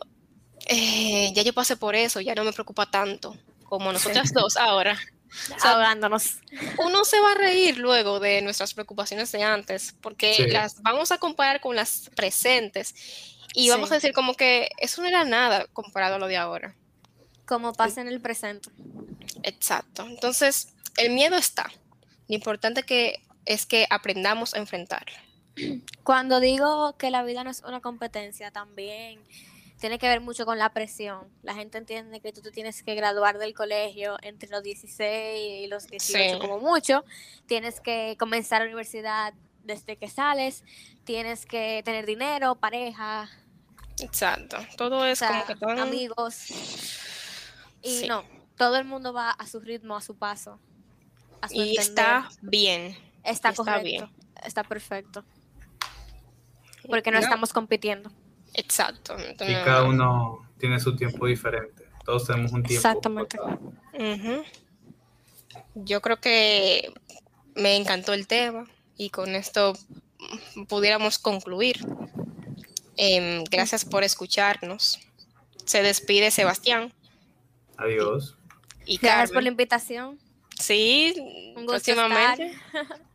eh, 0.66 1.32
ya 1.34 1.42
yo 1.42 1.54
pasé 1.54 1.78
por 1.78 1.94
eso, 1.94 2.20
ya 2.20 2.34
no 2.34 2.44
me 2.44 2.52
preocupa 2.52 2.84
tanto 2.84 3.34
como 3.64 3.90
nosotras 3.94 4.34
dos 4.34 4.58
ahora. 4.58 5.00
Ahogándonos. 5.62 6.40
Uno 6.84 7.06
se 7.06 7.18
va 7.18 7.32
a 7.32 7.34
reír 7.34 7.78
luego 7.78 8.20
de 8.20 8.42
nuestras 8.42 8.74
preocupaciones 8.74 9.32
de 9.32 9.42
antes, 9.42 9.94
porque 10.02 10.48
las 10.48 10.82
vamos 10.82 11.12
a 11.12 11.18
comparar 11.18 11.62
con 11.62 11.76
las 11.76 12.10
presentes 12.14 12.94
y 13.54 13.70
vamos 13.70 13.90
a 13.90 13.94
decir 13.94 14.12
como 14.12 14.34
que 14.34 14.68
eso 14.76 15.00
no 15.00 15.08
era 15.08 15.24
nada 15.24 15.66
comparado 15.72 16.16
a 16.16 16.18
lo 16.18 16.26
de 16.26 16.36
ahora 16.36 16.76
como 17.50 17.72
pasa 17.72 18.00
en 18.00 18.06
el 18.06 18.20
presente. 18.20 18.70
Exacto. 19.42 20.06
Entonces, 20.06 20.68
el 20.96 21.12
miedo 21.12 21.36
está. 21.36 21.70
Lo 22.28 22.34
importante 22.34 22.82
que 22.82 23.22
es 23.46 23.66
que 23.66 23.86
aprendamos 23.90 24.54
a 24.54 24.58
enfrentarlo. 24.58 25.16
Cuando 26.04 26.40
digo 26.40 26.96
que 26.96 27.10
la 27.10 27.22
vida 27.22 27.44
no 27.44 27.50
es 27.50 27.62
una 27.62 27.80
competencia, 27.80 28.50
también 28.50 29.20
tiene 29.80 29.98
que 29.98 30.08
ver 30.08 30.20
mucho 30.20 30.44
con 30.44 30.58
la 30.58 30.72
presión. 30.72 31.28
La 31.42 31.54
gente 31.54 31.78
entiende 31.78 32.20
que 32.20 32.32
tú 32.32 32.42
te 32.42 32.50
tienes 32.50 32.82
que 32.82 32.94
graduar 32.94 33.38
del 33.38 33.54
colegio 33.54 34.18
entre 34.22 34.48
los 34.50 34.62
16 34.62 35.64
y 35.64 35.66
los 35.68 35.86
18 35.88 36.38
como 36.38 36.58
mucho. 36.58 37.04
Tienes 37.46 37.80
que 37.80 38.16
comenzar 38.18 38.60
la 38.60 38.66
universidad 38.66 39.32
desde 39.64 39.96
que 39.96 40.08
sales. 40.08 40.64
Tienes 41.04 41.46
que 41.46 41.82
tener 41.84 42.04
dinero, 42.04 42.56
pareja. 42.56 43.30
Exacto. 44.00 44.58
Todo 44.76 45.04
es 45.06 45.20
como 45.20 45.46
que 45.46 45.56
todo... 45.56 45.70
amigos. 45.70 46.46
Y 47.82 48.06
no, 48.06 48.24
todo 48.56 48.76
el 48.76 48.84
mundo 48.84 49.14
va 49.14 49.30
a 49.30 49.46
su 49.46 49.60
ritmo, 49.60 49.96
a 49.96 50.02
su 50.02 50.16
paso. 50.16 50.60
Y 51.50 51.78
está 51.78 52.28
bien. 52.42 52.96
Está, 53.24 53.52
correcto. 53.52 53.82
Bien. 53.82 54.10
Está 54.44 54.64
perfecto. 54.64 55.24
Porque 56.88 57.10
no, 57.10 57.18
estamos 57.18 57.52
compitiendo. 57.52 58.10
Exacto. 58.54 59.16
y 59.18 59.52
cada 59.64 59.84
uno 59.84 60.48
tiene 60.58 60.80
su 60.80 60.96
tiempo 60.96 61.26
diferente. 61.26 61.88
Todos 62.04 62.26
tenemos 62.26 62.52
un 62.52 62.62
tiempo. 62.62 62.88
Exactamente. 62.88 63.38
Yo 65.74 66.00
creo 66.00 66.20
que 66.20 66.92
me 67.54 67.76
encantó 67.76 68.12
el 68.12 68.26
tema 68.26 68.66
y 68.96 69.10
con 69.10 69.34
esto 69.34 69.74
pudiéramos 70.68 71.18
concluir. 71.18 71.78
Em, 72.96 73.44
gracias 73.44 73.84
por 73.84 74.04
escucharnos. 74.04 74.98
Se 75.64 75.82
despide 75.82 76.30
Sebastián. 76.30 76.92
Adiós. 77.76 78.36
Y 78.84 78.98
Gracias 78.98 79.30
por 79.30 79.42
la 79.42 79.48
invitación. 79.48 80.18
Sí, 80.60 81.14
Un 81.56 81.66
próximamente. 81.66 82.52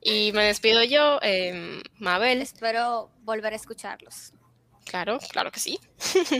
Y 0.01 0.31
me 0.33 0.43
despido 0.43 0.83
yo, 0.83 1.19
em, 1.21 1.81
Mabel. 1.97 2.41
Espero 2.41 3.11
volver 3.21 3.53
a 3.53 3.55
escucharlos. 3.55 4.33
Claro, 4.85 5.19
claro 5.29 5.51
que 5.51 5.59
sí. 5.59 5.79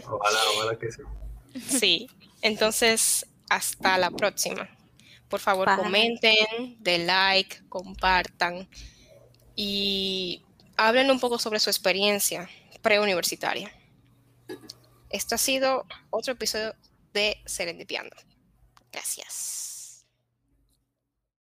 Ojalá, 0.05 0.39
ojalá 0.55 0.79
que 0.79 0.91
sí. 0.91 1.01
Sí, 1.79 2.09
entonces 2.41 3.25
hasta 3.49 3.97
la 3.97 4.11
próxima. 4.11 4.69
Por 5.29 5.39
favor, 5.39 5.67
comenten, 5.75 6.77
den 6.79 7.07
like, 7.07 7.67
compartan 7.69 8.69
y 9.55 10.43
hablen 10.77 11.09
un 11.09 11.19
poco 11.19 11.39
sobre 11.39 11.59
su 11.59 11.69
experiencia 11.69 12.49
preuniversitaria. 12.81 13.71
Esto 15.09 15.35
ha 15.35 15.37
sido 15.37 15.85
otro 16.09 16.33
episodio 16.33 16.75
de 17.13 17.41
Serendipiando. 17.45 18.15
Gracias. 18.91 19.74